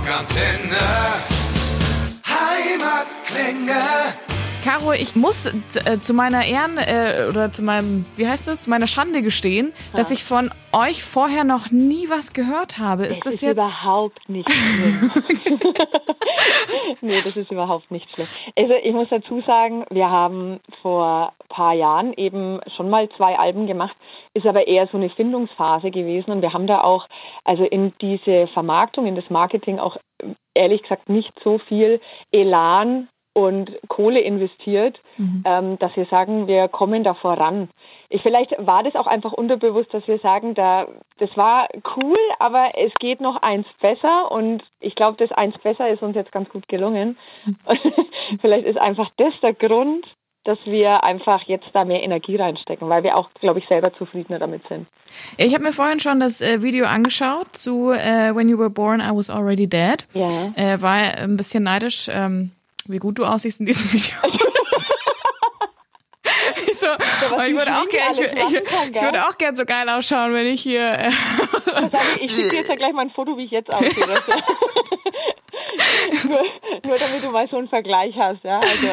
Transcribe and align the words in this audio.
Rockantenne. 0.00 1.20
Heimatklänge. 2.24 3.80
Caro, 4.64 4.92
ich 4.92 5.14
muss 5.14 5.44
äh, 5.46 6.00
zu 6.00 6.14
meiner 6.14 6.44
Ehren 6.44 6.78
äh, 6.78 7.26
oder 7.28 7.52
zu 7.52 7.62
meinem, 7.62 8.06
wie 8.16 8.26
heißt 8.26 8.48
das, 8.48 8.62
zu 8.62 8.70
meiner 8.70 8.86
Schande 8.86 9.20
gestehen, 9.20 9.72
ja. 9.92 9.98
dass 9.98 10.10
ich 10.10 10.24
von 10.24 10.50
euch 10.72 11.02
vorher 11.02 11.44
noch 11.44 11.70
nie 11.70 12.08
was 12.08 12.32
gehört 12.32 12.78
habe. 12.78 13.06
Ist 13.06 13.18
es 13.18 13.24
das 13.24 13.34
ist 13.34 13.42
jetzt 13.42 13.52
überhaupt 13.52 14.26
nicht 14.28 14.50
schlimm? 14.52 15.10
nee, 17.02 17.20
das 17.22 17.36
ist 17.36 17.50
überhaupt 17.50 17.90
nicht 17.90 18.08
schlimm. 18.14 18.26
Also 18.58 18.74
ich 18.82 18.94
muss 18.94 19.08
dazu 19.10 19.42
sagen, 19.46 19.84
wir 19.90 20.08
haben 20.08 20.60
vor 20.80 21.34
paar 21.50 21.74
Jahren 21.74 22.14
eben 22.14 22.60
schon 22.76 22.88
mal 22.88 23.08
zwei 23.16 23.38
Alben 23.38 23.66
gemacht, 23.66 23.96
ist 24.34 24.46
aber 24.46 24.66
eher 24.66 24.88
so 24.88 24.96
eine 24.96 25.10
Findungsphase 25.10 25.90
gewesen 25.90 26.30
und 26.30 26.42
wir 26.42 26.52
haben 26.52 26.66
da 26.66 26.82
auch 26.82 27.06
also 27.44 27.64
in 27.64 27.92
diese 28.00 28.46
Vermarktung, 28.48 29.06
in 29.06 29.16
das 29.16 29.28
Marketing 29.30 29.78
auch 29.78 29.96
ehrlich 30.54 30.82
gesagt 30.82 31.08
nicht 31.08 31.32
so 31.42 31.58
viel 31.58 32.00
Elan 32.30 33.08
und 33.32 33.70
Kohle 33.88 34.20
investiert, 34.20 35.00
mhm. 35.16 35.42
ähm, 35.46 35.78
dass 35.78 35.94
wir 35.96 36.06
sagen, 36.06 36.48
wir 36.48 36.66
kommen 36.68 37.04
da 37.04 37.14
voran. 37.14 37.68
Ich, 38.08 38.22
vielleicht 38.22 38.54
war 38.58 38.82
das 38.82 38.96
auch 38.96 39.06
einfach 39.06 39.32
unterbewusst, 39.32 39.94
dass 39.94 40.06
wir 40.08 40.18
sagen, 40.18 40.54
da 40.54 40.88
das 41.18 41.30
war 41.36 41.68
cool, 41.96 42.18
aber 42.38 42.72
es 42.76 42.92
geht 42.98 43.20
noch 43.20 43.40
eins 43.40 43.66
besser 43.80 44.32
und 44.32 44.64
ich 44.80 44.96
glaube, 44.96 45.16
das 45.16 45.30
eins 45.32 45.56
besser 45.58 45.88
ist 45.88 46.02
uns 46.02 46.16
jetzt 46.16 46.32
ganz 46.32 46.48
gut 46.48 46.66
gelungen. 46.68 47.16
Mhm. 47.44 47.56
vielleicht 48.40 48.66
ist 48.66 48.80
einfach 48.80 49.10
das 49.16 49.32
der 49.42 49.54
Grund, 49.54 50.06
dass 50.44 50.58
wir 50.64 51.04
einfach 51.04 51.42
jetzt 51.46 51.66
da 51.72 51.84
mehr 51.84 52.02
Energie 52.02 52.36
reinstecken, 52.36 52.88
weil 52.88 53.02
wir 53.02 53.18
auch, 53.18 53.30
glaube 53.40 53.58
ich, 53.58 53.68
selber 53.68 53.92
zufriedener 53.94 54.38
damit 54.38 54.62
sind. 54.68 54.86
Ich 55.36 55.52
habe 55.54 55.64
mir 55.64 55.72
vorhin 55.72 56.00
schon 56.00 56.20
das 56.20 56.40
äh, 56.40 56.62
Video 56.62 56.86
angeschaut 56.86 57.48
zu 57.52 57.90
äh, 57.90 58.34
When 58.34 58.48
You 58.48 58.58
Were 58.58 58.70
Born, 58.70 59.00
I 59.00 59.10
Was 59.12 59.28
Already 59.28 59.68
Dead. 59.68 60.06
Ja. 60.14 60.52
Äh, 60.56 60.80
war 60.80 60.94
ein 60.94 61.36
bisschen 61.36 61.64
neidisch. 61.64 62.08
Ähm 62.10 62.52
wie 62.90 62.98
gut 62.98 63.18
du 63.18 63.24
aussiehst 63.24 63.60
in 63.60 63.66
diesem 63.66 63.92
Video. 63.92 64.16
so, 66.76 66.86
ich 67.46 67.54
würde 67.54 67.76
auch 67.76 67.88
gerne 67.88 68.12
ich, 68.12 68.20
ich, 68.20 68.56
ich 68.94 69.02
würde 69.02 69.26
auch 69.28 69.38
gern 69.38 69.56
so 69.56 69.64
geil 69.64 69.88
ausschauen, 69.88 70.34
wenn 70.34 70.46
ich 70.46 70.62
hier. 70.62 70.92
Äh 70.92 71.10
ich 72.20 72.32
schicke 72.32 72.50
dir 72.50 72.56
jetzt 72.58 72.68
ja 72.68 72.74
gleich 72.76 72.92
mal 72.92 73.02
ein 73.02 73.10
Foto, 73.10 73.36
wie 73.36 73.44
ich 73.44 73.50
jetzt 73.50 73.72
aussehe. 73.72 74.06
nur, 76.24 76.42
nur, 76.84 76.98
damit 76.98 77.22
du 77.22 77.30
mal 77.30 77.48
so 77.48 77.58
einen 77.58 77.68
Vergleich 77.68 78.14
hast, 78.16 78.42
ja. 78.44 78.58
Also. 78.58 78.88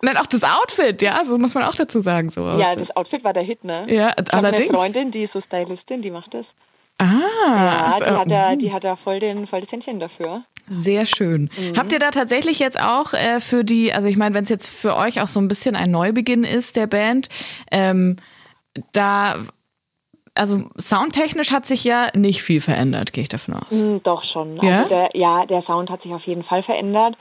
Nein, 0.00 0.16
auch 0.16 0.26
das 0.26 0.44
Outfit, 0.44 1.02
ja, 1.02 1.24
so 1.24 1.38
muss 1.38 1.54
man 1.54 1.64
auch 1.64 1.74
dazu 1.74 2.00
sagen. 2.00 2.30
So 2.30 2.42
ja, 2.42 2.76
das 2.76 2.94
Outfit 2.94 3.24
war 3.24 3.32
der 3.32 3.42
Hit, 3.42 3.64
ne? 3.64 3.86
Ja, 3.88 4.12
ich 4.16 4.32
allerdings. 4.32 4.68
Eine 4.68 4.78
Freundin, 4.78 5.10
die 5.10 5.24
ist 5.24 5.32
so 5.32 5.40
Stylistin, 5.40 6.02
die 6.02 6.10
macht 6.10 6.32
das. 6.32 6.46
Ah, 7.00 7.04
ja, 7.04 7.98
die 7.98 8.04
hat 8.04 8.30
da, 8.30 8.56
die 8.56 8.72
hat 8.72 8.84
da 8.84 8.96
voll 8.96 9.20
den, 9.20 9.46
voll 9.46 9.60
das 9.60 9.70
Händchen 9.70 10.00
dafür. 10.00 10.42
Sehr 10.68 11.06
schön. 11.06 11.48
Mhm. 11.56 11.78
Habt 11.78 11.92
ihr 11.92 12.00
da 12.00 12.10
tatsächlich 12.10 12.58
jetzt 12.58 12.80
auch 12.82 13.12
äh, 13.12 13.38
für 13.40 13.64
die, 13.64 13.92
also 13.92 14.08
ich 14.08 14.16
meine, 14.16 14.34
wenn 14.34 14.42
es 14.42 14.50
jetzt 14.50 14.68
für 14.68 14.96
euch 14.96 15.22
auch 15.22 15.28
so 15.28 15.40
ein 15.40 15.48
bisschen 15.48 15.76
ein 15.76 15.90
Neubeginn 15.92 16.42
ist 16.42 16.76
der 16.76 16.88
Band, 16.88 17.28
ähm, 17.70 18.16
da, 18.92 19.36
also 20.34 20.64
soundtechnisch 20.76 21.52
hat 21.52 21.66
sich 21.66 21.84
ja 21.84 22.08
nicht 22.14 22.42
viel 22.42 22.60
verändert, 22.60 23.12
gehe 23.12 23.22
ich 23.22 23.28
davon 23.28 23.54
aus. 23.54 23.70
Mhm, 23.70 24.02
doch 24.02 24.24
schon. 24.32 24.56
Ja? 24.62 24.78
Also 24.78 24.88
der, 24.88 25.10
ja, 25.14 25.46
der 25.46 25.62
Sound 25.62 25.90
hat 25.90 26.02
sich 26.02 26.12
auf 26.12 26.24
jeden 26.24 26.42
Fall 26.44 26.64
verändert. 26.64 27.16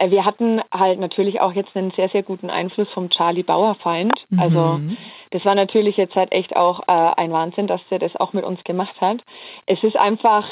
Äh, 0.00 0.10
wir 0.10 0.24
hatten 0.24 0.60
halt 0.72 0.98
natürlich 0.98 1.40
auch 1.40 1.52
jetzt 1.52 1.76
einen 1.76 1.92
sehr, 1.92 2.08
sehr 2.08 2.22
guten 2.22 2.50
Einfluss 2.50 2.88
vom 2.94 3.10
Charlie 3.10 3.42
Bauerfeind. 3.42 4.12
Also 4.38 4.78
mhm. 4.78 4.96
das 5.30 5.44
war 5.44 5.54
natürlich 5.54 5.96
jetzt 5.96 6.14
halt 6.14 6.34
echt 6.34 6.56
auch 6.56 6.80
äh, 6.88 6.92
ein 7.16 7.32
Wahnsinn, 7.32 7.66
dass 7.66 7.80
der 7.90 7.98
das 7.98 8.16
auch 8.16 8.32
mit 8.32 8.44
uns 8.44 8.62
gemacht 8.64 8.98
hat. 9.00 9.18
Es 9.66 9.82
ist 9.82 9.96
einfach, 9.96 10.44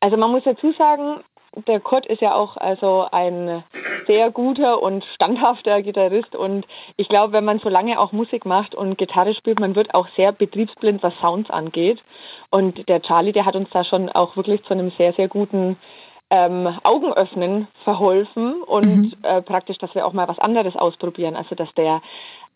also 0.00 0.16
man 0.16 0.30
muss 0.30 0.44
dazu 0.44 0.72
sagen, 0.72 1.20
der 1.66 1.80
Kurt 1.80 2.06
ist 2.06 2.20
ja 2.20 2.34
auch 2.34 2.56
also 2.56 3.06
ein 3.10 3.64
sehr 4.06 4.30
guter 4.30 4.80
und 4.80 5.04
standhafter 5.14 5.82
Gitarrist 5.82 6.36
und 6.36 6.66
ich 6.96 7.08
glaube, 7.08 7.32
wenn 7.32 7.44
man 7.44 7.58
so 7.58 7.68
lange 7.68 7.98
auch 7.98 8.12
Musik 8.12 8.44
macht 8.44 8.74
und 8.74 8.96
Gitarre 8.96 9.34
spielt, 9.34 9.58
man 9.58 9.74
wird 9.74 9.94
auch 9.94 10.06
sehr 10.16 10.30
betriebsblind, 10.32 11.02
was 11.02 11.14
Sounds 11.20 11.50
angeht. 11.50 11.98
Und 12.50 12.88
der 12.88 13.02
Charlie, 13.02 13.32
der 13.32 13.44
hat 13.44 13.56
uns 13.56 13.68
da 13.70 13.84
schon 13.84 14.08
auch 14.10 14.36
wirklich 14.36 14.62
zu 14.64 14.72
einem 14.72 14.92
sehr, 14.96 15.12
sehr 15.14 15.28
guten 15.28 15.76
ähm, 16.30 16.78
Augenöffnen 16.82 17.68
verholfen 17.84 18.62
und 18.62 18.86
mhm. 18.86 19.12
äh, 19.22 19.42
praktisch, 19.42 19.78
dass 19.78 19.94
wir 19.94 20.06
auch 20.06 20.12
mal 20.12 20.28
was 20.28 20.38
anderes 20.38 20.76
ausprobieren. 20.76 21.36
Also 21.36 21.54
dass 21.54 21.72
der 21.74 22.02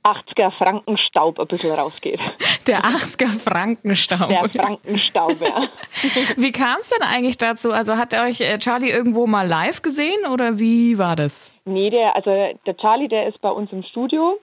80er 0.05 0.50
Frankenstaub 0.59 1.38
ein 1.38 1.47
bisschen 1.47 1.72
rausgeht. 1.72 2.19
Der 2.66 2.81
80er 2.81 3.38
Frankenstaub. 3.38 4.28
Der 4.28 4.49
Frankenstaub, 4.49 5.37
ja. 5.41 5.69
wie 6.37 6.53
kam 6.53 6.78
es 6.81 6.91
denn 6.91 7.06
eigentlich 7.06 7.38
dazu? 7.38 7.72
Also 7.72 7.97
hat 7.97 8.15
euch 8.15 8.41
äh, 8.41 8.59
Charlie 8.59 8.91
irgendwo 8.91 9.27
mal 9.27 9.47
live 9.47 9.83
gesehen 9.83 10.27
oder 10.33 10.59
wie 10.59 10.99
war 10.99 11.15
das? 11.15 11.53
Nee, 11.65 11.91
der, 11.91 12.16
also 12.16 12.31
der 12.31 12.77
Charlie, 12.78 13.09
der 13.09 13.28
ist 13.28 13.41
bei 13.41 13.50
uns 13.50 13.71
im 13.72 13.84
Studio. 13.84 14.39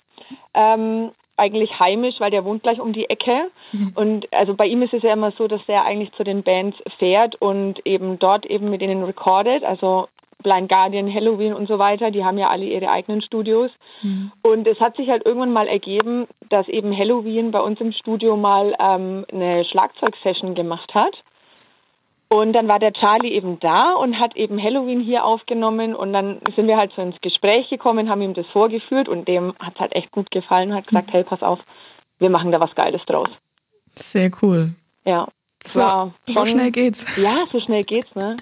Ähm, 0.53 1.11
eigentlich 1.39 1.79
heimisch, 1.79 2.15
weil 2.19 2.31
der 2.31 2.45
wohnt 2.45 2.63
gleich 2.63 2.79
um 2.79 2.93
die 2.93 3.09
Ecke. 3.09 3.49
Mhm. 3.71 3.91
Und 3.95 4.33
also 4.33 4.53
bei 4.53 4.65
ihm 4.65 4.81
ist 4.81 4.93
es 4.93 5.03
ja 5.03 5.13
immer 5.13 5.31
so, 5.31 5.47
dass 5.47 5.65
der 5.67 5.85
eigentlich 5.85 6.11
zu 6.13 6.23
den 6.23 6.43
Bands 6.43 6.77
fährt 6.97 7.35
und 7.41 7.85
eben 7.85 8.19
dort 8.19 8.45
eben 8.45 8.69
mit 8.69 8.81
denen 8.81 9.03
recordet. 9.03 9.63
Also 9.63 10.07
Blind 10.41 10.69
Guardian, 10.69 11.13
Halloween 11.13 11.53
und 11.53 11.67
so 11.67 11.79
weiter, 11.79 12.11
die 12.11 12.23
haben 12.23 12.37
ja 12.37 12.49
alle 12.49 12.65
ihre 12.65 12.89
eigenen 12.89 13.21
Studios. 13.21 13.71
Mhm. 14.01 14.31
Und 14.41 14.67
es 14.67 14.79
hat 14.79 14.95
sich 14.95 15.09
halt 15.09 15.25
irgendwann 15.25 15.51
mal 15.51 15.67
ergeben, 15.67 16.27
dass 16.49 16.67
eben 16.67 16.95
Halloween 16.95 17.51
bei 17.51 17.59
uns 17.59 17.79
im 17.81 17.91
Studio 17.91 18.37
mal 18.37 18.73
ähm, 18.79 19.25
eine 19.31 19.65
Schlagzeugsession 19.65 20.55
gemacht 20.55 20.93
hat. 20.93 21.13
Und 22.31 22.53
dann 22.53 22.67
war 22.67 22.77
der 22.77 22.93
Charlie 22.93 23.33
eben 23.33 23.59
da 23.59 23.93
und 23.93 24.19
hat 24.19 24.35
eben 24.35 24.61
Halloween 24.61 25.01
hier 25.01 25.25
aufgenommen 25.25 25.95
und 25.95 26.13
dann 26.13 26.39
sind 26.55 26.67
wir 26.67 26.77
halt 26.77 26.91
so 26.95 27.01
ins 27.01 27.19
Gespräch 27.21 27.67
gekommen, 27.69 28.07
haben 28.07 28.21
ihm 28.21 28.35
das 28.35 28.45
vorgeführt 28.53 29.09
und 29.09 29.27
dem 29.27 29.55
hat 29.57 29.73
es 29.73 29.79
halt 29.79 29.95
echt 29.95 30.11
gut 30.11 30.29
gefallen 30.29 30.75
hat 30.75 30.85
gesagt, 30.85 31.11
hey, 31.11 31.23
pass 31.23 31.41
auf, 31.41 31.59
wir 32.19 32.29
machen 32.29 32.51
da 32.51 32.59
was 32.59 32.75
Geiles 32.75 33.01
draus. 33.07 33.29
Sehr 33.95 34.29
cool. 34.43 34.73
Ja. 35.05 35.27
So, 35.65 35.81
schon, 35.81 36.13
so 36.27 36.45
schnell 36.45 36.71
geht's. 36.71 37.05
Ja, 37.17 37.45
so 37.51 37.59
schnell 37.59 37.83
geht's, 37.83 38.13
ne? 38.15 38.37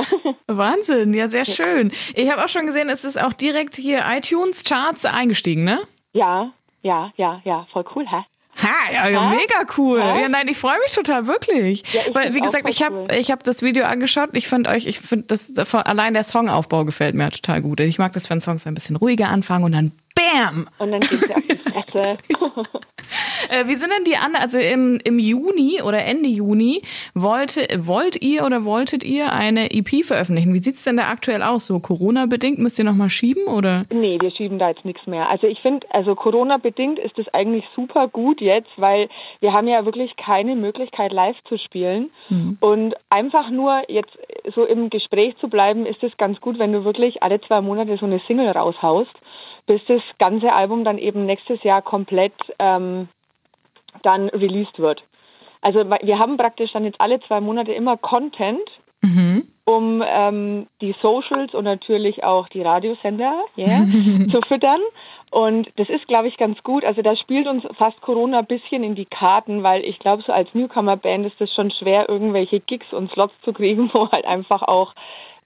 Wahnsinn, 0.46 1.12
ja, 1.12 1.28
sehr 1.28 1.44
schön. 1.44 1.92
Ich 2.14 2.30
habe 2.30 2.44
auch 2.44 2.48
schon 2.48 2.66
gesehen, 2.66 2.88
es 2.88 3.04
ist 3.04 3.22
auch 3.22 3.32
direkt 3.32 3.74
hier 3.74 4.02
iTunes 4.08 4.64
Charts 4.64 5.04
eingestiegen, 5.04 5.64
ne? 5.64 5.80
Ja, 6.12 6.52
ja, 6.82 7.12
ja, 7.16 7.42
ja, 7.44 7.66
voll 7.72 7.84
cool, 7.94 8.06
hä? 8.08 8.24
Ha, 8.62 8.92
ja, 8.92 9.08
ja 9.08 9.30
mega 9.30 9.66
cool. 9.76 9.98
Ja, 9.98 10.28
nein, 10.28 10.48
ich 10.48 10.58
freue 10.58 10.78
mich 10.80 10.92
total 10.92 11.26
wirklich. 11.26 11.82
Ja, 11.92 12.02
Weil, 12.12 12.34
wie 12.34 12.40
gesagt, 12.40 12.68
ich 12.68 12.82
habe 12.82 12.94
cool. 12.96 13.08
ich 13.18 13.30
hab 13.30 13.42
das 13.42 13.62
Video 13.62 13.84
angeschaut. 13.84 14.30
Ich 14.32 14.48
finde 14.48 14.70
euch, 14.70 14.86
ich 14.86 15.00
finde 15.00 15.26
das 15.28 15.52
allein 15.74 16.14
der 16.14 16.24
Songaufbau 16.24 16.84
gefällt 16.84 17.14
mir 17.14 17.28
total 17.30 17.62
gut. 17.62 17.80
Ich 17.80 17.98
mag 17.98 18.12
das, 18.12 18.30
wenn 18.30 18.40
Songs 18.40 18.66
ein 18.66 18.74
bisschen 18.74 18.96
ruhiger 18.96 19.28
anfangen 19.28 19.64
und 19.64 19.72
dann 19.72 19.92
Bam! 20.14 20.68
Und 20.78 20.92
dann 20.92 21.00
geht 21.00 21.20
sie 21.20 21.34
auf 21.34 21.46
die 21.46 21.56
Fresse. 21.56 22.18
äh, 23.50 23.66
wie 23.66 23.74
sind 23.74 23.92
denn 23.96 24.04
die 24.04 24.16
anderen? 24.16 24.42
Also 24.42 24.58
im, 24.58 24.98
im 25.04 25.18
Juni 25.18 25.80
oder 25.82 26.04
Ende 26.04 26.28
Juni 26.28 26.82
wollte, 27.14 27.66
wollt 27.78 28.20
ihr 28.22 28.44
oder 28.44 28.64
wolltet 28.64 29.04
ihr 29.04 29.32
eine 29.32 29.70
EP 29.70 30.04
veröffentlichen? 30.04 30.54
Wie 30.54 30.58
sieht 30.58 30.76
es 30.76 30.84
denn 30.84 30.96
da 30.96 31.10
aktuell 31.10 31.42
aus? 31.42 31.66
So 31.66 31.78
Corona-bedingt 31.80 32.58
müsst 32.58 32.78
ihr 32.78 32.84
nochmal 32.84 33.10
schieben 33.10 33.46
oder? 33.46 33.84
Nee, 33.92 34.18
wir 34.20 34.30
schieben 34.30 34.58
da 34.58 34.68
jetzt 34.68 34.84
nichts 34.84 35.06
mehr. 35.06 35.28
Also 35.28 35.46
ich 35.46 35.60
finde, 35.60 35.86
also 35.90 36.14
Corona-bedingt 36.14 36.98
ist 36.98 37.18
es 37.18 37.28
eigentlich 37.32 37.64
super 37.74 38.08
gut 38.08 38.40
jetzt, 38.40 38.70
weil 38.76 39.08
wir 39.40 39.52
haben 39.52 39.68
ja 39.68 39.84
wirklich 39.84 40.16
keine 40.16 40.56
Möglichkeit 40.56 41.12
live 41.12 41.36
zu 41.48 41.58
spielen. 41.58 42.10
Mhm. 42.28 42.58
Und 42.60 42.94
einfach 43.10 43.50
nur 43.50 43.82
jetzt 43.88 44.16
so 44.54 44.64
im 44.64 44.90
Gespräch 44.90 45.36
zu 45.38 45.48
bleiben, 45.48 45.86
ist 45.86 46.02
es 46.02 46.16
ganz 46.16 46.40
gut, 46.40 46.58
wenn 46.58 46.72
du 46.72 46.84
wirklich 46.84 47.22
alle 47.22 47.40
zwei 47.42 47.60
Monate 47.60 47.96
so 47.98 48.06
eine 48.06 48.20
Single 48.26 48.48
raushaust 48.50 49.12
bis 49.66 49.80
das 49.86 50.02
ganze 50.18 50.52
Album 50.52 50.84
dann 50.84 50.98
eben 50.98 51.26
nächstes 51.26 51.62
Jahr 51.62 51.82
komplett 51.82 52.34
ähm, 52.58 53.08
dann 54.02 54.28
released 54.28 54.78
wird. 54.78 55.02
Also 55.60 55.78
wir 55.78 56.18
haben 56.18 56.36
praktisch 56.36 56.72
dann 56.72 56.84
jetzt 56.84 57.00
alle 57.00 57.20
zwei 57.20 57.40
Monate 57.40 57.72
immer 57.72 57.96
Content, 57.96 58.68
mhm. 59.00 59.44
um 59.64 60.02
ähm, 60.04 60.66
die 60.80 60.94
Socials 61.00 61.54
und 61.54 61.64
natürlich 61.64 62.24
auch 62.24 62.48
die 62.48 62.62
Radiosender 62.62 63.44
yeah, 63.56 63.84
zu 64.30 64.40
füttern. 64.48 64.80
Und 65.30 65.70
das 65.76 65.88
ist, 65.88 66.06
glaube 66.08 66.28
ich, 66.28 66.36
ganz 66.36 66.62
gut. 66.62 66.84
Also 66.84 67.00
da 67.00 67.16
spielt 67.16 67.46
uns 67.46 67.64
fast 67.78 67.98
Corona 68.02 68.40
ein 68.40 68.46
bisschen 68.46 68.84
in 68.84 68.94
die 68.94 69.06
Karten, 69.06 69.62
weil 69.62 69.82
ich 69.82 69.98
glaube, 69.98 70.22
so 70.26 70.32
als 70.32 70.52
Newcomer-Band 70.52 71.26
ist 71.26 71.40
es 71.40 71.50
schon 71.54 71.70
schwer, 71.70 72.08
irgendwelche 72.08 72.60
Gigs 72.60 72.92
und 72.92 73.10
Slots 73.12 73.32
zu 73.42 73.52
kriegen, 73.54 73.90
wo 73.94 74.10
halt 74.10 74.26
einfach 74.26 74.62
auch 74.62 74.92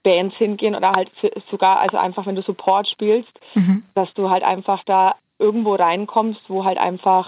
Bands 0.07 0.35
hingehen 0.37 0.75
oder 0.75 0.91
halt 0.95 1.09
sogar, 1.51 1.79
also 1.79 1.97
einfach, 1.97 2.25
wenn 2.25 2.35
du 2.35 2.41
Support 2.41 2.87
spielst, 2.87 3.31
mhm. 3.55 3.83
dass 3.93 4.07
du 4.13 4.29
halt 4.29 4.43
einfach 4.43 4.83
da 4.85 5.15
irgendwo 5.37 5.75
reinkommst, 5.75 6.39
wo 6.47 6.63
halt 6.63 6.77
einfach, 6.77 7.27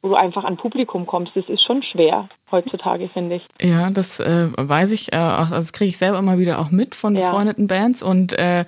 wo 0.00 0.08
du 0.08 0.14
einfach 0.14 0.44
an 0.44 0.56
Publikum 0.56 1.06
kommst. 1.06 1.32
Das 1.34 1.48
ist 1.48 1.62
schon 1.62 1.82
schwer 1.82 2.28
heutzutage, 2.50 3.10
finde 3.10 3.36
ich. 3.36 3.42
Ja, 3.60 3.90
das 3.90 4.20
äh, 4.20 4.48
weiß 4.56 4.90
ich, 4.92 5.12
äh, 5.12 5.16
also 5.16 5.54
das 5.54 5.72
kriege 5.72 5.90
ich 5.90 5.98
selber 5.98 6.18
immer 6.18 6.38
wieder 6.38 6.60
auch 6.60 6.70
mit 6.70 6.94
von 6.94 7.14
befreundeten 7.14 7.68
ja. 7.68 7.76
Bands 7.76 8.02
und 8.02 8.32
äh, 8.38 8.64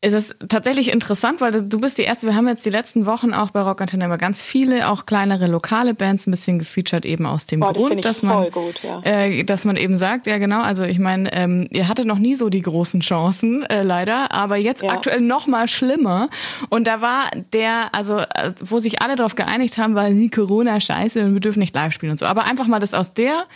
ist 0.00 0.14
es 0.14 0.36
tatsächlich 0.48 0.92
interessant, 0.92 1.40
weil 1.40 1.50
du 1.50 1.80
bist 1.80 1.98
die 1.98 2.02
erste, 2.02 2.28
wir 2.28 2.36
haben 2.36 2.46
jetzt 2.46 2.64
die 2.64 2.70
letzten 2.70 3.04
Wochen 3.04 3.34
auch 3.34 3.50
bei 3.50 3.62
Rock 3.62 3.80
Antenne 3.80 4.04
immer 4.04 4.16
ganz 4.16 4.40
viele, 4.40 4.88
auch 4.88 5.06
kleinere 5.06 5.48
lokale 5.48 5.92
Bands 5.92 6.28
ein 6.28 6.30
bisschen 6.30 6.60
gefeatured, 6.60 7.04
eben 7.04 7.26
aus 7.26 7.46
dem 7.46 7.58
Boah, 7.58 7.72
Grund, 7.72 8.04
das 8.04 8.18
dass 8.18 8.22
man, 8.22 8.48
gut, 8.52 8.80
ja. 8.84 9.02
äh, 9.02 9.42
dass 9.42 9.64
man 9.64 9.76
eben 9.76 9.98
sagt, 9.98 10.28
ja 10.28 10.38
genau, 10.38 10.62
also 10.62 10.84
ich 10.84 11.00
meine, 11.00 11.32
ähm, 11.32 11.66
ihr 11.72 11.88
hattet 11.88 12.06
noch 12.06 12.20
nie 12.20 12.36
so 12.36 12.48
die 12.48 12.62
großen 12.62 13.00
Chancen, 13.00 13.64
äh, 13.64 13.82
leider, 13.82 14.30
aber 14.30 14.56
jetzt 14.56 14.82
ja. 14.82 14.90
aktuell 14.90 15.20
noch 15.20 15.48
mal 15.48 15.66
schlimmer. 15.66 16.28
Und 16.68 16.86
da 16.86 17.00
war 17.00 17.24
der, 17.52 17.92
also 17.92 18.18
äh, 18.18 18.52
wo 18.60 18.78
sich 18.78 19.02
alle 19.02 19.16
darauf 19.16 19.34
geeinigt 19.34 19.78
haben, 19.78 19.96
war 19.96 20.10
die 20.10 20.30
Corona 20.30 20.78
scheiße 20.78 21.24
und 21.24 21.34
wir 21.34 21.40
dürfen 21.40 21.58
nicht 21.58 21.74
live 21.74 21.92
spielen 21.92 22.12
und 22.12 22.20
so. 22.20 22.26
Aber 22.26 22.44
einfach 22.44 22.68
mal 22.68 22.78
das 22.78 22.94
aus 22.94 23.14
der 23.14 23.46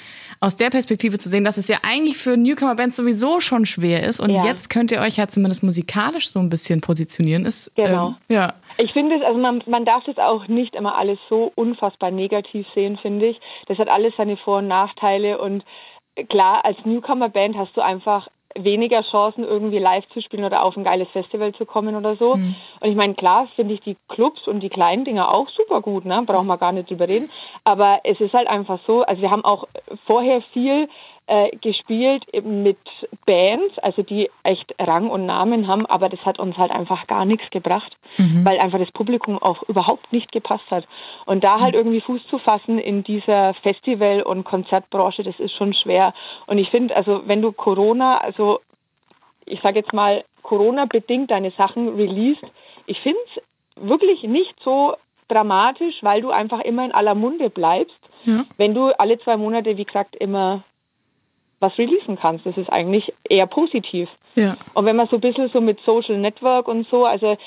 aus 0.42 0.56
der 0.56 0.70
Perspektive 0.70 1.18
zu 1.18 1.28
sehen, 1.28 1.44
dass 1.44 1.56
es 1.56 1.68
ja 1.68 1.78
eigentlich 1.88 2.18
für 2.18 2.36
Newcomer-Bands 2.36 2.96
sowieso 2.96 3.38
schon 3.40 3.64
schwer 3.64 4.02
ist 4.02 4.18
und 4.18 4.30
ja. 4.30 4.44
jetzt 4.44 4.68
könnt 4.70 4.90
ihr 4.90 4.98
euch 5.00 5.16
ja 5.16 5.28
zumindest 5.28 5.62
musikalisch 5.62 6.30
so 6.30 6.40
ein 6.40 6.50
bisschen 6.50 6.80
positionieren, 6.80 7.46
ist 7.46 7.72
genau. 7.76 8.08
Ähm, 8.08 8.14
ja. 8.28 8.54
Ich 8.78 8.92
finde 8.92 9.16
es, 9.16 9.22
also 9.22 9.38
man, 9.38 9.62
man 9.66 9.84
darf 9.84 10.02
das 10.04 10.18
auch 10.18 10.48
nicht 10.48 10.74
immer 10.74 10.98
alles 10.98 11.18
so 11.28 11.52
unfassbar 11.54 12.10
negativ 12.10 12.66
sehen, 12.74 12.98
finde 13.00 13.28
ich. 13.28 13.40
Das 13.68 13.78
hat 13.78 13.88
alles 13.88 14.14
seine 14.16 14.36
Vor- 14.36 14.58
und 14.58 14.68
Nachteile 14.68 15.38
und 15.38 15.62
klar, 16.28 16.64
als 16.64 16.76
Newcomer-Band 16.84 17.56
hast 17.56 17.76
du 17.76 17.80
einfach 17.80 18.26
weniger 18.58 19.02
Chancen, 19.10 19.44
irgendwie 19.44 19.78
live 19.78 20.06
zu 20.12 20.20
spielen 20.20 20.44
oder 20.44 20.64
auf 20.64 20.76
ein 20.76 20.84
geiles 20.84 21.08
Festival 21.08 21.54
zu 21.54 21.64
kommen 21.64 21.96
oder 21.96 22.16
so. 22.16 22.36
Mhm. 22.36 22.54
Und 22.80 22.90
ich 22.90 22.96
meine, 22.96 23.14
klar 23.14 23.48
finde 23.56 23.74
ich 23.74 23.80
die 23.80 23.96
Clubs 24.08 24.46
und 24.46 24.60
die 24.60 24.68
kleinen 24.68 25.04
Dinger 25.04 25.34
auch 25.34 25.48
super 25.50 25.80
gut, 25.80 26.04
ne? 26.04 26.22
Brauchen 26.26 26.46
wir 26.46 26.58
gar 26.58 26.72
nicht 26.72 26.90
drüber 26.90 27.08
reden. 27.08 27.30
Aber 27.64 28.00
es 28.04 28.20
ist 28.20 28.32
halt 28.32 28.48
einfach 28.48 28.80
so, 28.86 29.02
also 29.02 29.22
wir 29.22 29.30
haben 29.30 29.44
auch 29.44 29.68
vorher 30.06 30.42
viel 30.52 30.88
äh, 31.28 31.56
gespielt 31.58 32.24
mit 32.44 32.78
Bands, 33.26 33.78
also 33.78 34.02
die 34.02 34.28
echt 34.42 34.74
Rang 34.80 35.08
und 35.08 35.24
Namen 35.26 35.68
haben, 35.68 35.86
aber 35.86 36.08
das 36.08 36.20
hat 36.24 36.40
uns 36.40 36.56
halt 36.56 36.72
einfach 36.72 37.06
gar 37.06 37.24
nichts 37.24 37.48
gebracht, 37.50 37.96
mhm. 38.18 38.44
weil 38.44 38.58
einfach 38.58 38.80
das 38.80 38.90
Publikum 38.90 39.38
auch 39.40 39.62
überhaupt 39.68 40.12
nicht 40.12 40.32
gepasst 40.32 40.68
hat. 40.70 40.86
Und 41.24 41.44
da 41.44 41.60
halt 41.60 41.74
mhm. 41.74 41.80
irgendwie 41.80 42.00
Fuß 42.00 42.26
zu 42.28 42.38
fassen 42.38 42.78
in 42.78 43.04
dieser 43.04 43.54
Festival- 43.62 44.22
und 44.22 44.44
Konzertbranche, 44.44 45.22
das 45.22 45.38
ist 45.38 45.54
schon 45.56 45.74
schwer. 45.74 46.12
Und 46.48 46.58
ich 46.58 46.68
finde, 46.70 46.96
also 46.96 47.22
wenn 47.26 47.40
du 47.40 47.52
Corona, 47.52 48.18
also 48.18 48.60
ich 49.46 49.60
sage 49.62 49.78
jetzt 49.78 49.92
mal, 49.92 50.24
Corona-bedingt 50.42 51.30
deine 51.30 51.52
Sachen 51.52 51.94
released, 51.94 52.44
ich 52.86 52.98
finde 53.00 53.20
es 53.36 53.42
wirklich 53.88 54.22
nicht 54.24 54.54
so 54.64 54.96
dramatisch, 55.28 55.96
weil 56.02 56.22
du 56.22 56.30
einfach 56.30 56.60
immer 56.60 56.84
in 56.84 56.92
aller 56.92 57.14
Munde 57.14 57.50
bleibst. 57.50 57.98
Ja. 58.24 58.44
Wenn 58.56 58.74
du 58.74 58.90
alle 58.98 59.18
zwei 59.20 59.36
Monate, 59.36 59.76
wie 59.76 59.84
gesagt, 59.84 60.16
immer 60.16 60.62
was 61.62 61.78
releasen 61.78 62.18
kannst. 62.20 62.44
Das 62.44 62.56
ist 62.58 62.68
eigentlich 62.70 63.14
eher 63.26 63.46
positiv. 63.46 64.08
Ja. 64.34 64.56
Und 64.74 64.84
wenn 64.84 64.96
man 64.96 65.08
so 65.08 65.16
ein 65.16 65.20
bisschen 65.20 65.48
so 65.52 65.60
mit 65.60 65.78
Social 65.86 66.18
Network 66.18 66.68
und 66.68 66.86
so, 66.90 67.04
also 67.04 67.38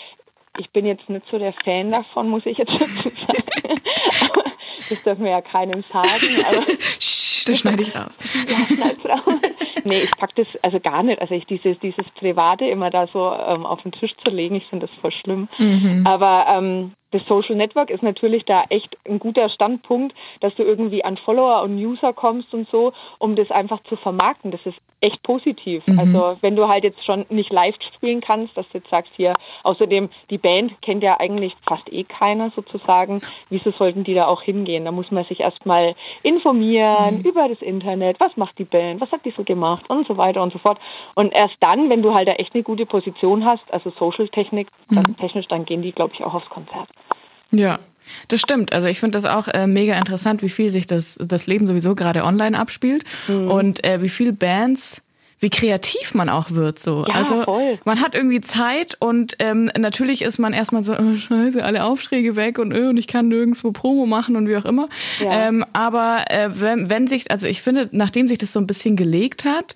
ich 0.58 0.70
bin 0.72 0.86
jetzt 0.86 1.08
nicht 1.10 1.26
so 1.30 1.38
der 1.38 1.54
Fan 1.66 1.92
davon, 1.92 2.30
muss 2.30 2.46
ich 2.46 2.58
jetzt 2.58 2.72
dazu 2.72 3.10
sagen. 3.10 3.82
das 4.90 5.04
dürfen 5.04 5.26
wir 5.26 5.32
ja 5.32 5.42
keinem 5.42 5.84
sagen. 5.92 6.46
Aber 6.48 6.66
das 6.78 7.60
schneide 7.60 7.84
ich 7.84 7.96
raus. 7.96 8.18
ja, 8.48 9.14
raus. 9.14 9.42
Nee, 9.84 10.00
ich 10.00 10.12
pack 10.18 10.34
das 10.36 10.48
also 10.64 10.80
gar 10.80 11.04
nicht. 11.04 11.22
Also 11.22 11.36
ich 11.36 11.46
dieses, 11.46 11.78
dieses 11.80 12.06
Private 12.18 12.66
immer 12.66 12.90
da 12.90 13.08
so 13.08 13.20
ähm, 13.20 13.66
auf 13.66 13.82
den 13.84 13.92
Tisch 13.92 14.14
zu 14.24 14.34
legen, 14.34 14.56
ich 14.56 14.66
finde 14.68 14.88
das 14.88 14.96
voll 15.02 15.12
schlimm. 15.12 15.48
Mhm. 15.60 16.06
Aber 16.08 16.48
ähm, 16.56 16.94
das 17.16 17.26
Social 17.28 17.56
Network 17.56 17.90
ist 17.90 18.04
natürlich 18.04 18.44
da 18.44 18.66
echt 18.70 18.98
ein 19.08 19.20
guter 19.20 19.50
Standpunkt, 19.50 20.14
dass 20.42 20.54
du 20.56 20.64
irgendwie 20.64 21.06
an 21.06 21.16
Follower 21.16 21.62
und 21.64 21.78
User 21.78 22.12
kommst 22.12 22.54
und 22.54 22.68
so, 22.70 22.92
um 23.20 23.38
das 23.38 23.50
einfach 23.52 23.82
zu 23.84 23.96
vermarkten. 23.96 24.52
Das 24.52 24.60
ist 24.66 24.78
echt 25.00 25.24
positiv. 25.24 25.86
Mhm. 25.88 26.00
Also 26.00 26.38
wenn 26.42 26.56
du 26.56 26.68
halt 26.68 26.84
jetzt 26.84 27.04
schon 27.06 27.26
nicht 27.30 27.54
live 27.54 27.76
spielen 27.96 28.22
kannst, 28.22 28.58
dass 28.58 28.68
du 28.70 28.80
jetzt 28.80 28.90
sagst 28.90 29.12
hier, 29.16 29.34
außerdem 29.64 30.10
die 30.30 30.38
Band 30.38 30.74
kennt 30.82 31.04
ja 31.04 31.20
eigentlich 31.20 31.54
fast 31.68 31.92
eh 31.92 32.04
keiner 32.04 32.52
sozusagen, 32.56 33.22
wieso 33.50 33.72
sollten 33.72 34.04
die 34.04 34.14
da 34.14 34.26
auch 34.28 34.42
hingehen? 34.42 34.84
Da 34.84 34.92
muss 34.92 35.12
man 35.12 35.24
sich 35.26 35.40
erstmal 35.40 35.96
informieren 36.24 37.20
mhm. 37.20 37.22
über 37.22 37.48
das 37.48 37.62
Internet, 37.62 38.20
was 38.20 38.36
macht 38.36 38.58
die 38.58 38.66
Band, 38.66 39.00
was 39.00 39.12
hat 39.12 39.24
die 39.24 39.34
so 39.38 39.44
gemacht 39.44 39.90
und 39.90 40.08
so 40.08 40.18
weiter 40.18 40.42
und 40.42 40.52
so 40.52 40.60
fort. 40.60 40.80
Und 41.14 41.32
erst 41.38 41.56
dann, 41.62 41.90
wenn 41.90 42.02
du 42.02 42.14
halt 42.14 42.28
da 42.28 42.34
echt 42.34 42.54
eine 42.54 42.64
gute 42.64 42.86
Position 42.86 43.46
hast, 43.46 43.64
also 43.72 43.92
Social 44.00 44.28
Technik, 44.28 44.68
mhm. 44.90 45.16
technisch, 45.18 45.48
dann 45.48 45.66
gehen 45.66 45.82
die, 45.82 45.92
glaube 45.94 46.14
ich, 46.14 46.24
auch 46.24 46.34
aufs 46.34 46.50
Konzert. 46.50 46.90
Ja, 47.58 47.80
das 48.28 48.42
stimmt. 48.42 48.74
Also 48.74 48.88
ich 48.88 49.00
finde 49.00 49.20
das 49.20 49.26
auch 49.26 49.48
äh, 49.48 49.68
mega 49.68 49.98
interessant, 49.98 50.42
wie 50.42 50.50
viel 50.50 50.70
sich 50.70 50.88
das, 50.88 51.18
das 51.20 51.48
Leben 51.48 51.68
sowieso 51.68 51.96
gerade 51.96 52.24
online 52.24 52.58
abspielt 52.58 53.04
mhm. 53.28 53.50
und 53.50 53.84
äh, 53.84 54.02
wie 54.02 54.10
viele 54.10 54.34
Bands 54.34 55.02
wie 55.40 55.50
kreativ 55.50 56.14
man 56.14 56.30
auch 56.30 56.52
wird 56.52 56.80
so. 56.80 57.06
Ja, 57.08 57.14
also 57.14 57.44
voll. 57.44 57.78
man 57.84 58.02
hat 58.02 58.16
irgendwie 58.16 58.42
Zeit 58.42 58.96
und 59.00 59.36
ähm, 59.40 59.70
natürlich 59.78 60.22
ist 60.22 60.40
man 60.40 60.54
erstmal 60.54 60.84
so, 60.84 60.98
oh, 60.98 61.18
scheiße, 61.18 61.64
alle 61.64 61.84
Aufträge 61.84 62.36
weg 62.36 62.58
und, 62.58 62.74
oh, 62.74 62.90
und 62.90 62.98
ich 62.98 63.08
kann 63.08 63.28
nirgendwo 63.28 63.72
Promo 63.72 64.06
machen 64.06 64.38
und 64.38 64.48
wie 64.48 64.56
auch 64.56 64.66
immer. 64.66 64.88
Ja. 65.20 65.48
Ähm, 65.48 65.66
aber 65.74 66.24
äh, 66.30 66.50
wenn, 66.54 66.90
wenn 66.90 67.08
sich, 67.08 67.30
also 67.32 67.48
ich 67.48 67.62
finde, 67.62 67.90
nachdem 67.92 68.28
sich 68.28 68.38
das 68.38 68.54
so 68.54 68.60
ein 68.60 68.66
bisschen 68.66 68.96
gelegt 68.96 69.46
hat, 69.46 69.76